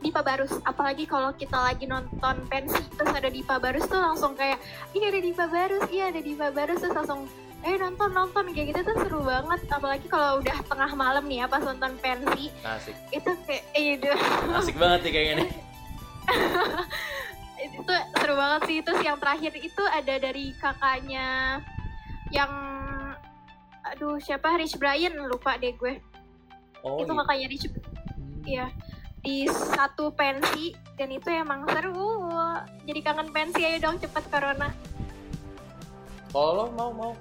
Dipa 0.00 0.20
Barus. 0.20 0.52
Apalagi 0.66 1.04
kalau 1.06 1.30
kita 1.36 1.56
lagi 1.56 1.86
nonton 1.86 2.36
pensi 2.50 2.82
terus 2.96 3.12
ada 3.14 3.30
Dipa 3.30 3.56
Barus 3.62 3.86
tuh 3.86 4.00
langsung 4.00 4.34
kayak 4.34 4.58
iya 4.96 5.10
ada 5.12 5.20
Dipa 5.20 5.46
Barus 5.46 5.84
iya 5.88 6.10
ada 6.10 6.20
Dipa 6.20 6.48
Barus. 6.50 6.80
Terus 6.82 6.94
langsung 6.94 7.30
eh 7.64 7.76
nonton 7.78 8.10
nonton. 8.12 8.44
Kayak 8.52 8.66
gitu 8.74 8.80
tuh 8.92 8.96
seru 9.06 9.20
banget. 9.24 9.60
Apalagi 9.70 10.06
kalau 10.10 10.42
udah 10.42 10.56
tengah 10.66 10.90
malam 10.92 11.24
nih 11.24 11.44
ya 11.44 11.46
pas 11.46 11.62
nonton 11.62 11.92
pensi. 12.02 12.50
Asik. 12.66 12.96
Itu 13.14 13.30
kayak 13.46 13.64
eh 13.76 13.84
itu 13.96 14.08
asik 14.58 14.76
banget 14.76 15.00
nih 15.08 15.12
kayaknya 15.12 15.34
nih. 15.44 15.50
Itu 17.64 17.94
seru 18.20 18.34
banget 18.36 18.60
sih. 18.68 18.78
Terus 18.84 19.00
yang 19.00 19.16
terakhir 19.16 19.56
itu 19.56 19.82
ada 19.88 20.14
dari 20.20 20.52
kakaknya 20.60 21.58
yang 22.28 22.52
aduh 23.88 24.20
siapa? 24.20 24.60
Rich 24.60 24.76
Brian. 24.76 25.16
Lupa 25.16 25.56
deh 25.56 25.72
gue. 25.72 25.96
Oh 26.84 27.00
itu 27.00 27.08
iya. 27.08 27.18
kakaknya 27.24 27.46
Rich 27.48 27.66
Hmm. 28.14 28.44
Iya 28.44 28.66
di 29.24 29.48
satu 29.48 30.12
pensi 30.12 30.76
dan 31.00 31.08
itu 31.08 31.32
emang 31.32 31.64
seru. 31.72 32.28
Jadi 32.84 33.00
kangen 33.00 33.32
pensi 33.32 33.64
ayo 33.64 33.80
dong 33.80 33.96
cepet 33.96 34.24
corona. 34.28 34.68
Kalau 36.28 36.68
mau 36.76 36.92
mau. 36.92 37.12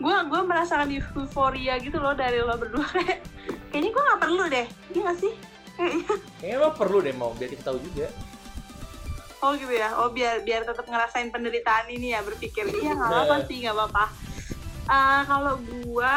Gue 0.00 0.16
gue 0.30 0.40
merasakan 0.46 0.88
euforia 0.94 1.76
gitu 1.82 1.98
loh 1.98 2.14
dari 2.14 2.38
lo 2.40 2.54
berdua. 2.54 2.86
Kayak 2.86 3.18
kayaknya 3.74 3.90
gue 3.90 4.02
nggak 4.06 4.20
perlu 4.22 4.44
deh 4.46 4.66
iya 4.94 5.00
nggak 5.04 5.18
sih? 5.18 5.34
Kayaknya. 5.74 6.14
kayaknya 6.38 6.56
lo 6.62 6.70
perlu 6.72 6.98
deh 7.02 7.14
mau 7.18 7.30
biar 7.34 7.50
kita 7.50 7.62
tahu 7.74 7.78
juga. 7.82 8.08
Oh 9.42 9.52
gitu 9.58 9.72
ya? 9.74 9.90
Oh 9.98 10.08
biar 10.14 10.46
biar 10.46 10.62
tetap 10.62 10.86
ngerasain 10.86 11.34
penderitaan 11.34 11.90
ini 11.90 12.14
ya 12.14 12.22
berpikir. 12.22 12.70
Iya 12.70 12.94
nggak 12.94 13.10
apa-apa 13.10 13.36
sih 13.50 13.66
nggak 13.66 13.74
apa-apa. 13.74 14.04
Ah, 14.90 15.22
kalau 15.26 15.54
gue 15.58 16.16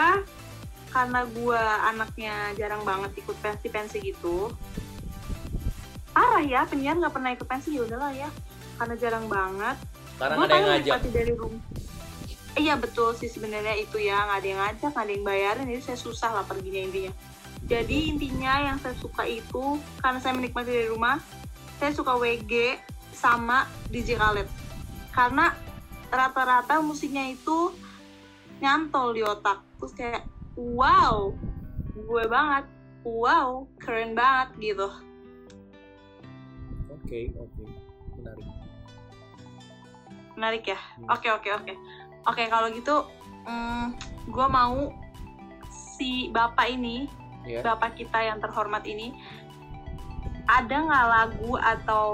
karena 0.93 1.25
gue 1.25 1.61
anaknya 1.89 2.53
jarang 2.53 2.85
banget 2.85 3.17
ikut 3.17 3.33
pensi 3.41 3.67
pensi 3.73 3.97
gitu 3.99 4.53
parah 6.13 6.45
ya 6.45 6.69
penyiar 6.69 7.01
nggak 7.01 7.09
pernah 7.09 7.33
ikut 7.33 7.47
pensi 7.49 7.73
ya 7.73 7.81
udahlah 7.89 8.13
ya 8.13 8.29
karena 8.77 8.95
jarang 8.97 9.25
banget. 9.29 9.77
Karena 10.17 10.35
gue 10.37 10.45
nggak 10.45 10.53
ada 10.53 10.57
yang 10.57 10.85
paling 10.85 10.85
ngajak. 10.85 11.13
dari 11.13 11.33
rumah 11.33 11.63
iya 12.53 12.77
betul 12.77 13.17
sih 13.17 13.33
sebenarnya 13.33 13.73
itu 13.81 13.97
ya 13.97 14.29
nggak 14.29 14.37
ada 14.37 14.47
yang 14.47 14.61
ngajak 14.61 14.89
nggak 14.93 15.05
ada 15.09 15.13
yang 15.17 15.25
bayarin 15.25 15.65
jadi 15.65 15.81
saya 15.81 15.97
susah 15.97 16.29
lah 16.37 16.45
perginya 16.45 16.81
intinya. 16.85 17.13
Jadi 17.63 17.97
intinya 18.11 18.53
yang 18.59 18.77
saya 18.77 18.93
suka 18.99 19.23
itu 19.25 19.79
karena 20.03 20.19
saya 20.21 20.33
menikmati 20.35 20.69
dari 20.69 20.89
rumah 20.91 21.17
saya 21.81 21.91
suka 21.95 22.13
WG 22.19 22.77
sama 23.15 23.65
DJ 23.89 24.19
Khaled. 24.21 24.47
Karena 25.09 25.55
rata-rata 26.13 26.77
musiknya 26.83 27.25
itu 27.25 27.73
nyantol 28.61 29.17
di 29.17 29.21
otak 29.25 29.65
terus 29.81 29.93
kayak 29.97 30.23
wow 30.57 31.33
gue 31.93 32.23
banget. 32.29 32.65
Wow 33.03 33.67
keren 33.83 34.15
banget 34.15 34.73
gitu. 34.73 34.87
Oke 36.89 37.33
oke. 37.35 37.63
Menarik. 38.17 38.47
Menarik 40.33 40.63
ya? 40.65 40.79
Hmm. 40.79 41.07
oke 41.13 41.27
oke 41.29 41.49
oke. 41.51 41.73
Oke 42.23 42.43
kalau 42.47 42.71
gitu 42.71 43.03
gue 44.23 44.47
mau 44.47 44.87
si 45.67 46.31
bapak 46.31 46.71
ini 46.71 47.11
ya 47.43 47.59
bapak 47.59 47.99
kita 47.99 48.23
yang 48.23 48.39
terhormat 48.39 48.87
ini 48.87 49.11
ada 50.47 50.75
nggak 50.79 51.07
lagu 51.11 51.59
atau 51.59 52.07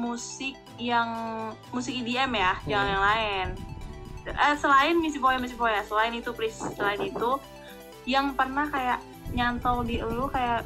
musik 0.00 0.56
yang 0.80 1.08
musik 1.70 1.92
EDM 1.94 2.32
ya? 2.34 2.52
Jangan 2.64 2.84
Hmm. 2.88 2.92
yang 2.94 3.04
lain 3.04 3.46
Eh, 4.24 4.56
selain 4.56 4.96
misi 4.96 5.20
boya 5.20 5.36
misi 5.36 5.52
boya 5.52 5.84
selain 5.84 6.12
itu 6.12 6.32
please 6.32 6.56
selain 6.74 6.96
itu 6.98 7.36
yang 8.04 8.32
pernah 8.32 8.64
kayak 8.66 9.00
nyantol 9.30 9.84
di 9.84 10.00
lu 10.00 10.24
kayak 10.26 10.64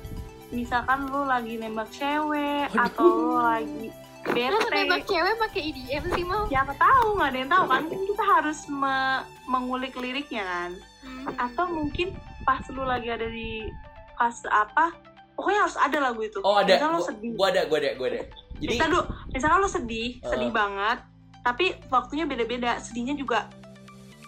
misalkan 0.49 1.07
lu 1.07 1.23
lagi 1.23 1.59
nembak 1.59 1.91
cewek 1.91 2.71
Aduh. 2.73 2.87
atau 2.87 3.07
lu 3.07 3.37
lagi 3.37 3.87
terus 4.25 4.63
bete. 4.63 4.77
nembak 4.77 5.03
cewek 5.05 5.35
pakai 5.39 5.61
EDM 5.65 6.05
sih 6.13 6.25
mau 6.25 6.47
siapa 6.47 6.75
tahu 6.75 7.17
nggak 7.17 7.29
ada 7.29 7.39
yang 7.39 7.51
tahu 7.51 7.65
kan? 7.67 7.83
Kan 7.87 8.03
kita 8.05 8.25
harus 8.25 8.59
me- 8.69 9.25
mengulik 9.45 9.95
liriknya 9.95 10.45
kan? 10.45 10.71
Hmm. 10.99 11.31
atau 11.39 11.65
mungkin 11.67 12.11
pas 12.43 12.61
lu 12.69 12.83
lagi 12.83 13.09
ada 13.09 13.25
di 13.25 13.71
fase 14.15 14.45
apa 14.51 14.91
pokoknya 15.35 15.61
harus 15.65 15.79
ada 15.79 15.99
lagu 16.03 16.21
itu. 16.21 16.39
Oh 16.43 16.59
ada. 16.59 16.75
Misal 16.75 16.91
lu 16.91 17.01
sedih. 17.01 17.31
gua 17.35 17.49
ada 17.49 17.63
gua 17.67 17.79
ada 17.79 17.91
gua 17.95 18.07
ada. 18.11 18.23
Jadi 18.59 18.75
kita 18.75 18.87
dulu 18.87 19.03
misalnya 19.31 19.59
lu 19.59 19.71
sedih 19.71 20.09
Uh. 20.19 20.31
sedih 20.31 20.51
banget 20.51 20.99
tapi 21.43 21.79
waktunya 21.89 22.25
beda-beda 22.25 22.79
sedihnya 22.83 23.15
juga 23.19 23.49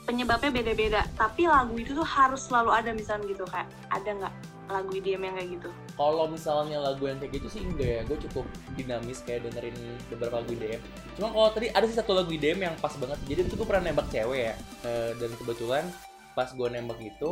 penyebabnya 0.09 0.51
beda-beda. 0.51 1.01
Tapi 1.15 1.47
lagu 1.47 1.75
itu 1.79 1.95
tuh 1.95 2.07
harus 2.07 2.51
selalu 2.51 2.71
ada 2.75 2.91
misalnya 2.91 3.31
gitu 3.31 3.45
kayak 3.47 3.69
ada 3.95 4.11
nggak 4.11 4.35
lagu 4.71 4.91
IDM 4.95 5.23
yang 5.27 5.35
kayak 5.35 5.51
gitu? 5.59 5.71
Kalau 5.99 6.25
misalnya 6.31 6.79
lagu 6.79 7.03
yang 7.07 7.19
kayak 7.19 7.43
gitu 7.43 7.49
sih 7.51 7.61
enggak 7.67 7.91
ya 7.91 8.03
gue 8.07 8.19
cukup 8.31 8.47
dinamis 8.79 9.19
kayak 9.27 9.51
dengerin 9.51 9.77
beberapa 10.09 10.41
lagu 10.43 10.51
IDM 10.55 10.81
cuma 11.19 11.29
kalau 11.35 11.51
tadi 11.53 11.67
ada 11.75 11.85
sih 11.91 11.99
satu 11.99 12.15
lagu 12.15 12.31
IDM 12.31 12.59
yang 12.71 12.75
pas 12.79 12.95
banget. 12.97 13.19
Jadi 13.27 13.41
itu 13.51 13.55
gue 13.59 13.67
pernah 13.67 13.91
nembak 13.91 14.09
cewek 14.11 14.41
ya 14.51 14.55
Eh, 14.81 15.13
dan 15.21 15.31
kebetulan 15.37 15.85
pas 16.33 16.49
gue 16.55 16.69
nembak 16.71 16.97
itu 17.03 17.31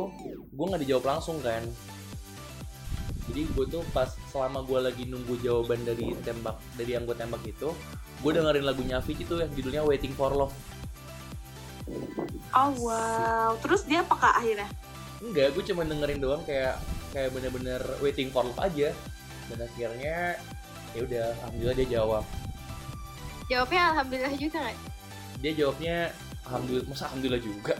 gue 0.53 0.65
nggak 0.69 0.81
dijawab 0.85 1.17
langsung 1.17 1.39
kan 1.41 1.63
jadi 3.29 3.41
gue 3.47 3.65
tuh 3.69 3.83
pas 3.89 4.09
selama 4.27 4.65
gue 4.65 4.79
lagi 4.81 5.03
nunggu 5.05 5.37
jawaban 5.39 5.81
dari 5.81 6.11
tembak 6.19 6.57
dari 6.73 6.91
yang 6.93 7.05
gue 7.05 7.13
tembak 7.13 7.45
itu 7.45 7.69
gue 8.19 8.31
dengerin 8.31 8.65
lagunya 8.65 8.97
Avicii 8.97 9.23
itu 9.23 9.37
yang 9.37 9.51
judulnya 9.53 9.81
Waiting 9.81 10.11
for 10.11 10.33
Love. 10.33 10.51
Oh 12.51 12.71
wow. 12.81 13.53
Terus 13.61 13.85
dia 13.85 14.01
apakah 14.01 14.33
akhirnya? 14.35 14.67
Enggak 15.19 15.53
gue 15.53 15.63
cuma 15.63 15.85
dengerin 15.85 16.19
doang 16.19 16.41
kayak 16.43 16.81
kayak 17.09 17.29
bener-bener 17.31 17.81
waiting 17.99 18.29
for 18.29 18.43
love 18.43 18.57
aja. 18.57 18.89
Dan 19.47 19.57
akhirnya 19.63 20.37
ya 20.91 20.99
udah 20.99 21.25
alhamdulillah 21.39 21.75
dia 21.75 21.87
jawab. 21.91 22.23
Jawabnya 23.47 23.81
alhamdulillah 23.93 24.33
juga 24.35 24.57
nggak? 24.59 24.77
Dia 25.39 25.51
jawabnya 25.55 25.95
alhamdulillah 26.43 26.85
masa 26.85 27.03
alhamdulillah 27.09 27.43
juga? 27.43 27.75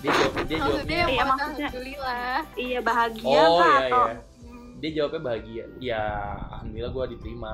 Dia 0.00 0.10
jawab 0.10 0.32
dia 0.44 0.58
jawabnya 0.58 0.96
yang 0.96 1.10
Iya, 1.10 1.24
maksudnya- 1.24 1.68
alhamdulillah. 1.70 2.36
iya 2.56 2.78
bahagia 2.80 3.26
oh 3.28 3.58
kah 3.58 3.68
iya 3.68 3.80
atau 3.86 4.04
iya 4.06 4.16
dia 4.80 4.90
jawabnya 4.92 5.20
bahagia. 5.22 5.64
Ya 5.78 6.02
alhamdulillah 6.50 6.90
gue 6.90 7.04
diterima. 7.16 7.52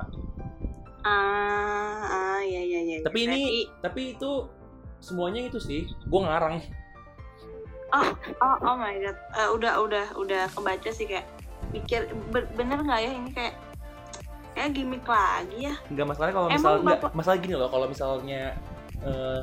Ah, 1.03 2.03
ah 2.03 2.41
iya 2.41 2.61
iya 2.61 2.81
iya. 2.83 2.99
Tapi 3.03 3.19
ini 3.25 3.41
Berarti- 3.43 3.69
tapi 3.83 4.03
itu 4.15 4.31
semuanya 4.99 5.41
itu 5.45 5.59
sih. 5.59 5.87
Gue 6.07 6.21
ngarang. 6.23 6.63
Oh 7.93 8.09
oh 8.43 8.75
my 8.75 8.95
god. 8.99 9.17
Eh, 9.33 9.49
udah 9.49 9.79
udah 9.81 10.07
udah 10.15 10.43
kebaca 10.51 10.91
sih 10.91 11.07
kayak 11.07 11.27
mikir 11.71 12.07
be- 12.31 12.51
bener 12.55 12.83
nggak 12.83 13.01
ya 13.01 13.11
ini 13.13 13.31
kayak 13.31 13.55
kayak 14.53 14.71
gimmick 14.73 15.07
lagi 15.07 15.71
ya? 15.71 15.75
Nggak 15.89 16.07
masalah 16.09 16.31
kalau 16.33 16.49
misalnya 16.51 16.83
Bapak- 16.83 17.15
masalah 17.15 17.37
gini 17.39 17.55
loh 17.55 17.69
kalau 17.69 17.87
misalnya 17.87 18.43
eh, 18.99 19.41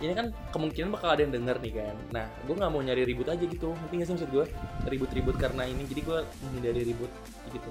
ini 0.00 0.12
kan 0.16 0.26
kemungkinan 0.56 0.88
bakal 0.96 1.12
ada 1.12 1.20
yang 1.20 1.32
denger 1.32 1.56
nih 1.60 1.72
kan? 1.76 1.96
Nah 2.08 2.24
gue 2.48 2.54
nggak 2.56 2.72
mau 2.72 2.80
nyari 2.80 3.04
ribut 3.04 3.28
aja 3.28 3.44
gitu. 3.44 3.76
Ngerti 3.76 3.94
nggak 4.00 4.08
sih 4.08 4.14
maksud 4.16 4.30
gue 4.32 4.44
ribut-ribut 4.88 5.36
karena 5.36 5.62
ini 5.68 5.84
jadi 5.84 6.00
gue 6.00 6.18
menghindari 6.48 6.82
ribut 6.88 7.12
gitu. 7.52 7.70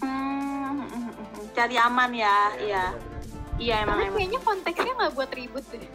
Hmm, 0.00 0.88
cari 1.52 1.76
aman 1.76 2.10
ya 2.16 2.36
iya 2.56 2.84
iya. 3.60 3.74
emang 3.84 4.00
tapi 4.00 4.08
emang. 4.08 4.16
kayaknya 4.16 4.40
konteksnya 4.40 4.92
nggak 4.96 5.12
buat 5.12 5.30
ribut 5.36 5.64
deh. 5.68 5.90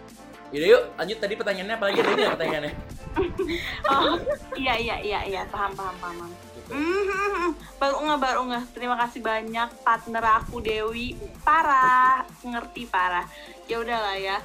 Yaudah 0.53 0.69
yuk 0.69 0.83
lanjut 1.01 1.17
tadi 1.17 1.33
pertanyaannya 1.33 1.75
apa 1.81 1.85
lagi? 1.89 1.99
Tadi 2.01 2.23
pertanyaannya. 2.29 2.73
Oh 3.93 4.17
iya 4.57 4.73
iya 4.73 4.97
iya 5.05 5.19
iya 5.21 5.41
paham 5.45 5.69
paham 5.77 5.93
paham. 6.01 6.29
Gitu. 6.57 6.73
Hmm, 6.73 7.53
baru 7.77 7.95
nggak 8.09 8.21
baru 8.21 8.41
nggak. 8.49 8.63
Terima 8.73 8.97
kasih 9.05 9.21
banyak 9.21 9.69
partner 9.85 10.41
aku 10.41 10.57
Dewi. 10.65 11.13
Parah 11.45 12.25
ngerti 12.41 12.89
parah. 12.89 13.29
Ya 13.69 13.77
udahlah 13.85 14.17
ya 14.17 14.41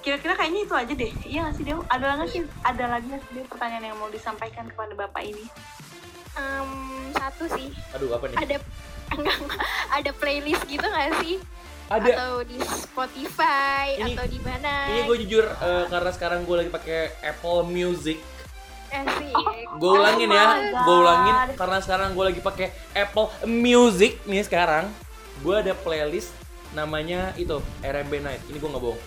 kira-kira 0.00 0.32
kayaknya 0.32 0.60
itu 0.62 0.74
aja 0.74 0.92
deh 0.94 1.12
iya 1.22 1.38
nggak 1.42 1.54
sih 1.54 1.64
Dew 1.64 1.80
ada 1.86 2.04
lagi 2.10 2.28
sih 2.30 2.42
ada 2.60 2.84
lagi 2.88 3.06
nggak 3.06 3.22
sih 3.22 3.32
Dew 3.32 3.44
pertanyaan 3.46 3.84
yang 3.86 3.96
mau 3.96 4.08
disampaikan 4.08 4.64
kepada 4.66 4.92
bapak 4.94 5.22
ini 5.22 5.44
Em, 6.30 6.70
satu 7.12 7.44
sih 7.50 7.74
Aduh, 7.92 8.12
apa 8.12 8.24
nih? 8.26 8.36
ada 8.38 8.56
enggak, 9.14 9.38
ada 9.90 10.10
playlist 10.14 10.62
gitu 10.64 10.82
nggak 10.82 11.10
sih 11.20 11.36
Ada. 11.88 12.06
atau 12.08 12.32
di 12.44 12.54
Spotify 12.62 13.98
Ini- 13.98 14.14
atau 14.14 14.24
di 14.24 14.38
mana 14.38 14.74
Ini 14.88 15.00
gue 15.04 15.16
jujur 15.20 15.44
eh, 15.44 15.84
karena 15.86 16.10
sekarang 16.10 16.40
gue 16.42 16.56
lagi 16.56 16.70
pakai 16.70 17.00
Apple 17.20 17.66
Music. 17.66 18.22
Asik. 18.88 19.34
Gue 19.76 19.92
ulangin 19.92 20.26
ya, 20.28 20.46
Oh 20.48 20.82
gue 20.82 20.96
ulangin 21.00 21.34
karena 21.54 21.78
sekarang 21.78 22.10
gue 22.10 22.24
lagi 22.24 22.40
pakai 22.40 22.66
Apple 22.92 23.26
Music 23.44 24.18
nih 24.24 24.42
sekarang. 24.42 24.86
Gue 25.40 25.54
ada 25.56 25.74
playlist 25.74 26.30
namanya 26.70 27.34
itu 27.34 27.54
RMB 27.80 28.12
Night. 28.18 28.42
Ini 28.46 28.56
gue 28.56 28.66
nggak 28.68 28.82
bohong. 28.84 28.98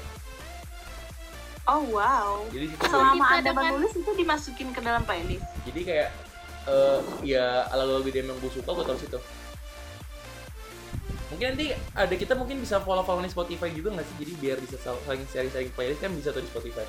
Oh 1.63 1.83
wow. 1.89 2.43
Jadi 2.51 2.75
situ 2.75 2.83
Selama 2.83 3.25
anda 3.31 3.55
dengan- 3.55 3.71
menulis 3.71 3.93
itu 3.95 4.11
dimasukin 4.11 4.75
ke 4.75 4.83
dalam 4.83 5.03
playlist. 5.03 5.47
jadi 5.63 5.81
kayak 5.83 6.09
eh 6.63 6.99
ya 7.23 7.67
lagu-lagu 7.71 8.07
dia 8.07 8.23
yang 8.23 8.35
gue 8.35 8.51
suka 8.51 8.69
gue 8.71 8.83
taruh 8.83 8.99
situ. 8.99 9.19
Mungkin 11.27 11.55
nanti 11.55 11.71
ada 11.91 12.13
kita 12.13 12.35
mungkin 12.35 12.59
bisa 12.59 12.77
follow-follow 12.77 13.19
di 13.19 13.31
Spotify 13.31 13.71
juga 13.71 13.95
nggak 13.95 14.05
sih? 14.05 14.15
Jadi 14.21 14.31
biar 14.37 14.57
bisa 14.59 14.75
sal- 14.77 15.01
saling 15.03 15.23
sharing-sharing 15.27 15.71
playlist 15.71 15.99
kan 15.99 16.11
bisa 16.13 16.29
tuh 16.29 16.43
di 16.43 16.51
Spotify. 16.51 16.85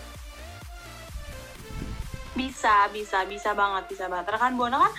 Bisa, 2.34 2.90
bisa, 2.90 3.22
bisa 3.24 3.54
banget, 3.54 3.86
bisa 3.88 4.10
banget. 4.10 4.26
Rekan 4.34 4.58
Buana 4.58 4.82
kan 4.82 4.92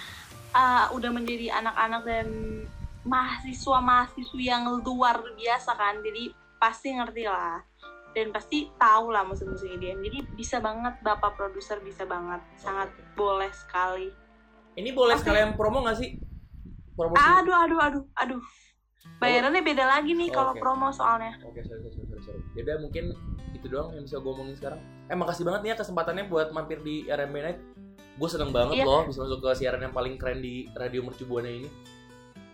uh, 0.55 0.85
udah 0.95 1.11
menjadi 1.11 1.51
anak-anak 1.51 2.01
dan 2.07 2.27
mahasiswa-mahasiswa 3.03 4.39
yang 4.39 4.63
luar 4.81 5.19
biasa 5.35 5.75
kan. 5.75 5.99
Jadi 5.99 6.31
pasti 6.55 6.95
ngerti 6.95 7.27
lah. 7.27 7.59
Dan 8.15 8.31
pasti 8.31 8.71
tahu 8.79 9.11
lah 9.11 9.27
musik-musik 9.27 9.75
EDM. 9.75 9.99
Jadi 9.99 10.17
bisa 10.39 10.63
banget 10.63 10.95
Bapak 11.03 11.35
produser 11.35 11.83
bisa 11.83 12.07
banget. 12.07 12.39
Sangat 12.55 12.87
boleh 13.13 13.51
sekali. 13.51 14.07
Ini 14.79 14.95
boleh 14.95 15.19
Oke. 15.19 15.27
sekalian 15.27 15.59
promo 15.59 15.83
nggak 15.83 15.99
sih? 15.99 16.15
Promosi. 16.95 17.19
Aduh, 17.19 17.51
aduh, 17.51 17.79
aduh, 17.83 18.03
aduh. 18.15 18.41
Bayarannya 19.19 19.61
beda 19.61 19.85
lagi 19.85 20.15
nih 20.15 20.31
Oh, 20.31 20.33
kalau 20.33 20.53
promo 20.55 20.89
soalnya. 20.95 21.35
Oke, 21.43 21.59
sorry, 21.63 21.83
sorry, 21.91 22.07
sorry, 22.07 22.21
sorry. 22.23 22.41
Yaudah 22.55 22.79
mungkin 22.81 23.11
itu 23.51 23.67
doang 23.67 23.91
yang 23.95 24.03
bisa 24.07 24.19
gue 24.19 24.31
omongin 24.31 24.55
sekarang. 24.55 24.79
Eh, 25.11 25.15
makasih 25.15 25.43
banget 25.43 25.61
nih 25.63 25.69
ya 25.71 25.77
kesempatannya 25.77 26.25
buat 26.27 26.55
mampir 26.55 26.79
di 26.81 27.05
RMB 27.07 27.35
Night. 27.35 27.59
Gue 28.15 28.29
seneng 28.31 28.55
banget 28.55 28.79
Iya. 28.79 28.87
loh 28.87 29.03
bisa 29.03 29.27
masuk 29.27 29.43
ke 29.43 29.49
siaran 29.59 29.83
yang 29.83 29.91
paling 29.91 30.15
keren 30.15 30.39
di 30.39 30.71
Radio 30.71 31.03
Mercu 31.03 31.27
Buana 31.27 31.51
ini. 31.51 31.67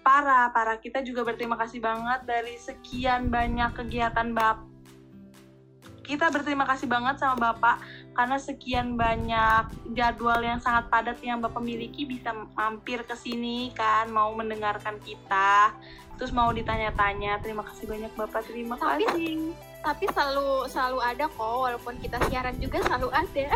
Parah, 0.01 0.49
parah. 0.49 0.81
Kita 0.81 1.05
juga 1.05 1.21
berterima 1.21 1.53
kasih 1.53 1.77
banget 1.77 2.25
dari 2.25 2.57
sekian 2.57 3.29
banyak 3.29 3.77
kegiatan 3.77 4.33
Bapak. 4.33 4.70
Kita 6.01 6.33
berterima 6.33 6.65
kasih 6.65 6.89
banget 6.89 7.21
sama 7.21 7.53
Bapak 7.53 7.77
karena 8.11 8.35
sekian 8.35 8.97
banyak 8.97 9.93
jadwal 9.93 10.41
yang 10.41 10.57
sangat 10.59 10.89
padat 10.89 11.21
yang 11.21 11.39
Bapak 11.39 11.61
miliki 11.61 12.03
bisa 12.03 12.33
mampir 12.57 13.05
ke 13.05 13.13
sini 13.13 13.69
kan, 13.71 14.09
mau 14.09 14.33
mendengarkan 14.33 14.97
kita. 14.99 15.71
Terus 16.17 16.33
mau 16.33 16.49
ditanya-tanya. 16.49 17.41
Terima 17.41 17.61
kasih 17.65 17.85
banyak 17.89 18.11
Bapak. 18.13 18.45
Terima 18.45 18.75
Tapi- 18.77 19.05
kasih. 19.07 19.53
tapi 19.81 20.05
selalu 20.13 20.69
selalu 20.69 20.99
ada 21.01 21.25
kok 21.25 21.57
walaupun 21.57 21.97
kita 21.97 22.21
siaran 22.29 22.53
juga 22.61 22.85
selalu 22.85 23.09
ada 23.17 23.49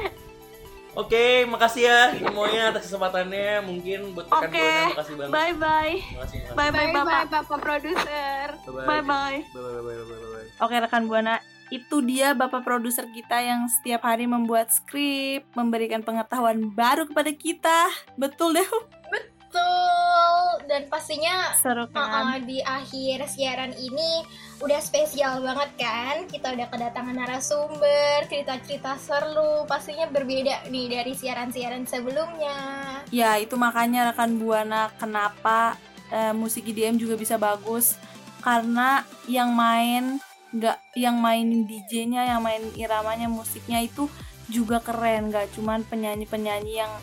Oke, 0.95 1.43
makasih 1.43 1.91
ya 1.91 1.99
semuanya 2.15 2.71
atas 2.71 2.88
kesempatannya. 2.88 3.67
Mungkin 3.67 4.15
buat 4.15 4.31
rekan 4.31 4.47
Oke. 4.47 4.63
Buana 4.63 4.91
makasih 4.95 5.13
banget. 5.19 5.31
Bye 5.36 5.53
bye. 5.53 5.95
Makasih, 6.15 6.38
makasih. 6.39 6.55
Bye 6.55 6.71
bye 6.71 6.71
bye 6.71 6.93
Bapak. 6.95 7.05
bye 7.05 7.27
bapak 7.36 7.60
produser 7.60 8.47
Bye-bye. 8.63 8.88
Bye 8.88 9.03
bye. 9.03 9.39
Bye-bye, 9.43 9.43
bye-bye, 9.43 9.95
bye-bye, 9.99 10.19
bye-bye. 10.23 10.63
Oke 10.63 10.75
rekan 10.79 11.03
Buana, 11.05 11.36
itu 11.73 12.01
dia 12.06 12.38
Bapak 12.38 12.62
produser 12.62 13.10
kita 13.10 13.41
yang 13.41 13.65
setiap 13.65 14.06
hari 14.06 14.30
membuat 14.30 14.69
skrip, 14.69 15.45
memberikan 15.58 16.06
pengetahuan 16.06 16.69
baru 16.73 17.10
kepada 17.10 17.32
kita. 17.34 17.89
Betul 18.17 18.62
deh. 18.62 18.69
Betul. 19.10 20.65
Dan 20.65 20.89
pastinya 20.89 21.54
Seru 21.56 21.86
uh-uh, 21.88 22.41
di 22.41 22.60
akhir 22.60 23.30
siaran 23.30 23.71
ini 23.78 24.25
udah 24.60 24.82
spesial 24.82 25.41
banget 25.41 25.71
kan. 25.80 26.15
Kita 26.28 26.51
udah 26.54 26.67
kedatangan 26.69 27.15
narasumber, 27.15 28.25
cerita-cerita 28.28 28.97
seru. 28.99 29.63
Pastinya 29.69 30.10
berbeda 30.10 30.67
nih 30.69 30.86
dari 30.89 31.13
siaran-siaran 31.13 31.86
sebelumnya. 31.86 32.58
Ya, 33.13 33.38
itu 33.38 33.56
makanya 33.56 34.12
rekan 34.12 34.41
Buana 34.41 34.89
kenapa 34.97 35.78
eh, 36.10 36.34
musik 36.34 36.65
EDM 36.67 36.97
juga 36.99 37.15
bisa 37.15 37.39
bagus 37.39 37.95
karena 38.45 39.01
yang 39.25 39.49
main 39.58 40.21
nggak 40.56 40.96
yang 40.96 41.20
main 41.20 41.68
DJ-nya, 41.68 42.32
yang 42.32 42.39
main 42.39 42.63
iramanya, 42.80 43.28
musiknya 43.28 43.84
itu 43.84 44.08
juga 44.48 44.80
keren, 44.80 45.28
nggak 45.28 45.52
cuman 45.60 45.84
penyanyi-penyanyi 45.84 46.80
yang 46.80 46.94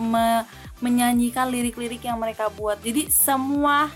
me- 0.00 0.48
menyanyikan 0.80 1.52
lirik-lirik 1.52 2.00
yang 2.02 2.16
mereka 2.16 2.48
buat. 2.48 2.80
Jadi 2.80 3.12
semua 3.12 3.92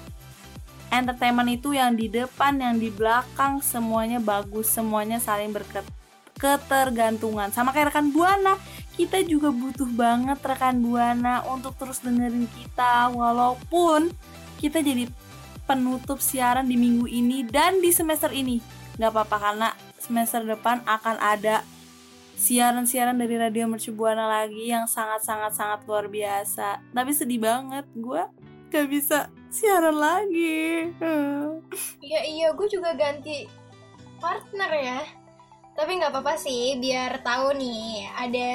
entertainment 0.92 1.48
itu 1.48 1.72
yang 1.72 1.96
di 1.96 2.08
depan, 2.08 2.60
yang 2.60 2.76
di 2.76 2.90
belakang 2.92 3.62
semuanya 3.64 4.20
bagus, 4.20 4.68
semuanya 4.72 5.20
saling 5.20 5.52
berketergantungan. 5.52 7.52
Sama 7.52 7.72
kayak 7.72 7.92
rekan 7.92 8.12
Buana, 8.12 8.56
kita 8.96 9.22
juga 9.24 9.50
butuh 9.52 9.88
banget 9.92 10.38
rekan 10.44 10.80
Buana 10.80 11.42
untuk 11.48 11.76
terus 11.76 12.00
dengerin 12.04 12.48
kita 12.52 13.08
walaupun 13.12 14.10
kita 14.58 14.82
jadi 14.82 15.06
penutup 15.68 16.24
siaran 16.24 16.64
di 16.64 16.80
minggu 16.80 17.04
ini 17.04 17.44
dan 17.44 17.84
di 17.84 17.92
semester 17.92 18.32
ini. 18.32 18.56
Gak 18.96 19.12
apa-apa 19.12 19.36
karena 19.36 19.68
semester 20.00 20.40
depan 20.48 20.80
akan 20.88 21.20
ada 21.20 21.60
siaran-siaran 22.40 23.20
dari 23.20 23.36
Radio 23.36 23.68
Mercu 23.68 23.92
Buana 23.92 24.24
lagi 24.24 24.72
yang 24.72 24.88
sangat-sangat-sangat 24.88 25.84
luar 25.84 26.08
biasa. 26.08 26.80
Tapi 26.96 27.10
sedih 27.12 27.44
banget, 27.44 27.84
gue 27.92 28.22
gak 28.72 28.86
bisa 28.88 29.28
siaran 29.52 30.00
lagi. 30.00 30.88
Iya 32.08 32.20
iya, 32.24 32.48
gue 32.56 32.68
juga 32.72 32.96
ganti 32.96 33.44
partner 34.16 34.70
ya. 34.72 35.00
Tapi 35.76 36.00
nggak 36.00 36.10
apa-apa 36.10 36.34
sih, 36.40 36.80
biar 36.80 37.20
tahu 37.22 37.54
nih 37.54 38.08
ada 38.16 38.50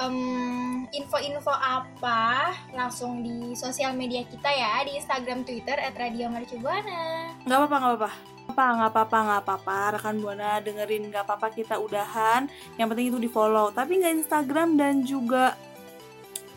em, 0.00 0.84
info-info 0.92 1.52
apa 1.52 2.52
langsung 2.72 3.24
di 3.24 3.56
sosial 3.56 3.96
media 3.96 4.22
kita 4.24 4.48
ya 4.48 4.84
di 4.84 4.96
Instagram, 5.00 5.42
Twitter 5.44 5.76
@radiomercubuana. 5.92 7.32
Gak 7.44 7.56
apa-apa, 7.56 7.76
gak 7.76 7.92
apa-apa. 7.96 8.12
Apa, 8.46 8.62
nggak 8.78 8.90
apa-apa, 8.94 9.18
nggak 9.26 9.42
apa-apa. 9.42 9.78
Rekan 9.98 10.16
Buana 10.22 10.62
dengerin 10.62 11.10
nggak 11.10 11.26
apa-apa 11.26 11.50
kita 11.50 11.82
udahan. 11.82 12.46
Yang 12.78 12.86
penting 12.94 13.06
itu 13.10 13.18
di 13.18 13.30
follow. 13.30 13.74
Tapi 13.74 13.98
nggak 13.98 14.14
Instagram 14.22 14.78
dan 14.78 15.02
juga 15.02 15.58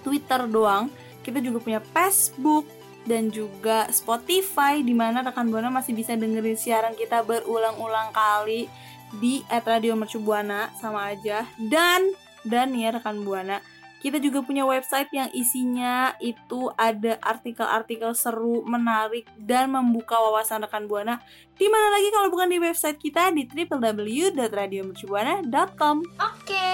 Twitter 0.05 0.45
doang. 0.45 0.93
Kita 1.25 1.41
juga 1.41 1.57
punya 1.59 1.81
Facebook 1.81 2.69
dan 3.09 3.33
juga 3.33 3.89
Spotify 3.89 4.85
di 4.85 4.93
mana 4.93 5.25
rekan 5.25 5.49
Buana 5.49 5.73
masih 5.73 5.97
bisa 5.97 6.13
dengerin 6.13 6.55
siaran 6.55 6.93
kita 6.93 7.25
berulang-ulang 7.25 8.13
kali 8.13 8.69
di 9.17 9.41
@radio 9.49 9.97
mercubuana 9.97 10.69
sama 10.77 11.09
aja. 11.09 11.49
Dan 11.57 12.13
dan 12.45 12.75
ya 12.75 12.95
rekan 12.95 13.23
Buana, 13.23 13.63
kita 13.99 14.15
juga 14.23 14.39
punya 14.39 14.63
website 14.63 15.11
yang 15.11 15.27
isinya 15.35 16.15
itu 16.23 16.71
ada 16.79 17.19
artikel-artikel 17.19 18.15
seru, 18.15 18.63
menarik, 18.63 19.27
dan 19.35 19.75
membuka 19.75 20.15
wawasan 20.15 20.63
rekan 20.63 20.87
Buana. 20.87 21.19
Di 21.59 21.67
mana 21.67 21.91
lagi 21.91 22.07
kalau 22.15 22.31
bukan 22.31 22.47
di 22.47 22.63
website 22.63 22.95
kita 22.95 23.35
di 23.35 23.43
www.radiomercubuana.com. 23.43 25.95
Oke, 26.15 26.71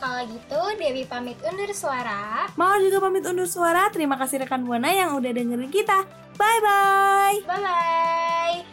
kalau 0.00 0.24
gitu 0.24 0.60
Dewi 0.80 1.04
pamit 1.04 1.36
undur 1.44 1.68
suara. 1.76 2.48
Mau 2.56 2.80
juga 2.80 3.04
pamit 3.04 3.28
undur 3.28 3.44
suara. 3.44 3.92
Terima 3.92 4.16
kasih 4.16 4.48
rekan 4.48 4.64
Buana 4.64 4.88
yang 4.88 5.12
udah 5.12 5.36
dengerin 5.36 5.68
kita. 5.68 6.08
Bye 6.40 6.60
bye. 6.64 7.36
Bye 7.44 7.60
bye. 7.60 8.64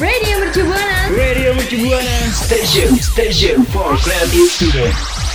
Radio 0.00 0.38
Mercu 0.40 0.60
Buana 0.64 1.08
Radio 1.08 1.54
Mercu 1.54 1.76
Buana 1.78 2.32
Station, 2.32 2.96
station 2.96 3.64
for 3.64 3.96
creative 3.96 4.48
students. 4.50 5.25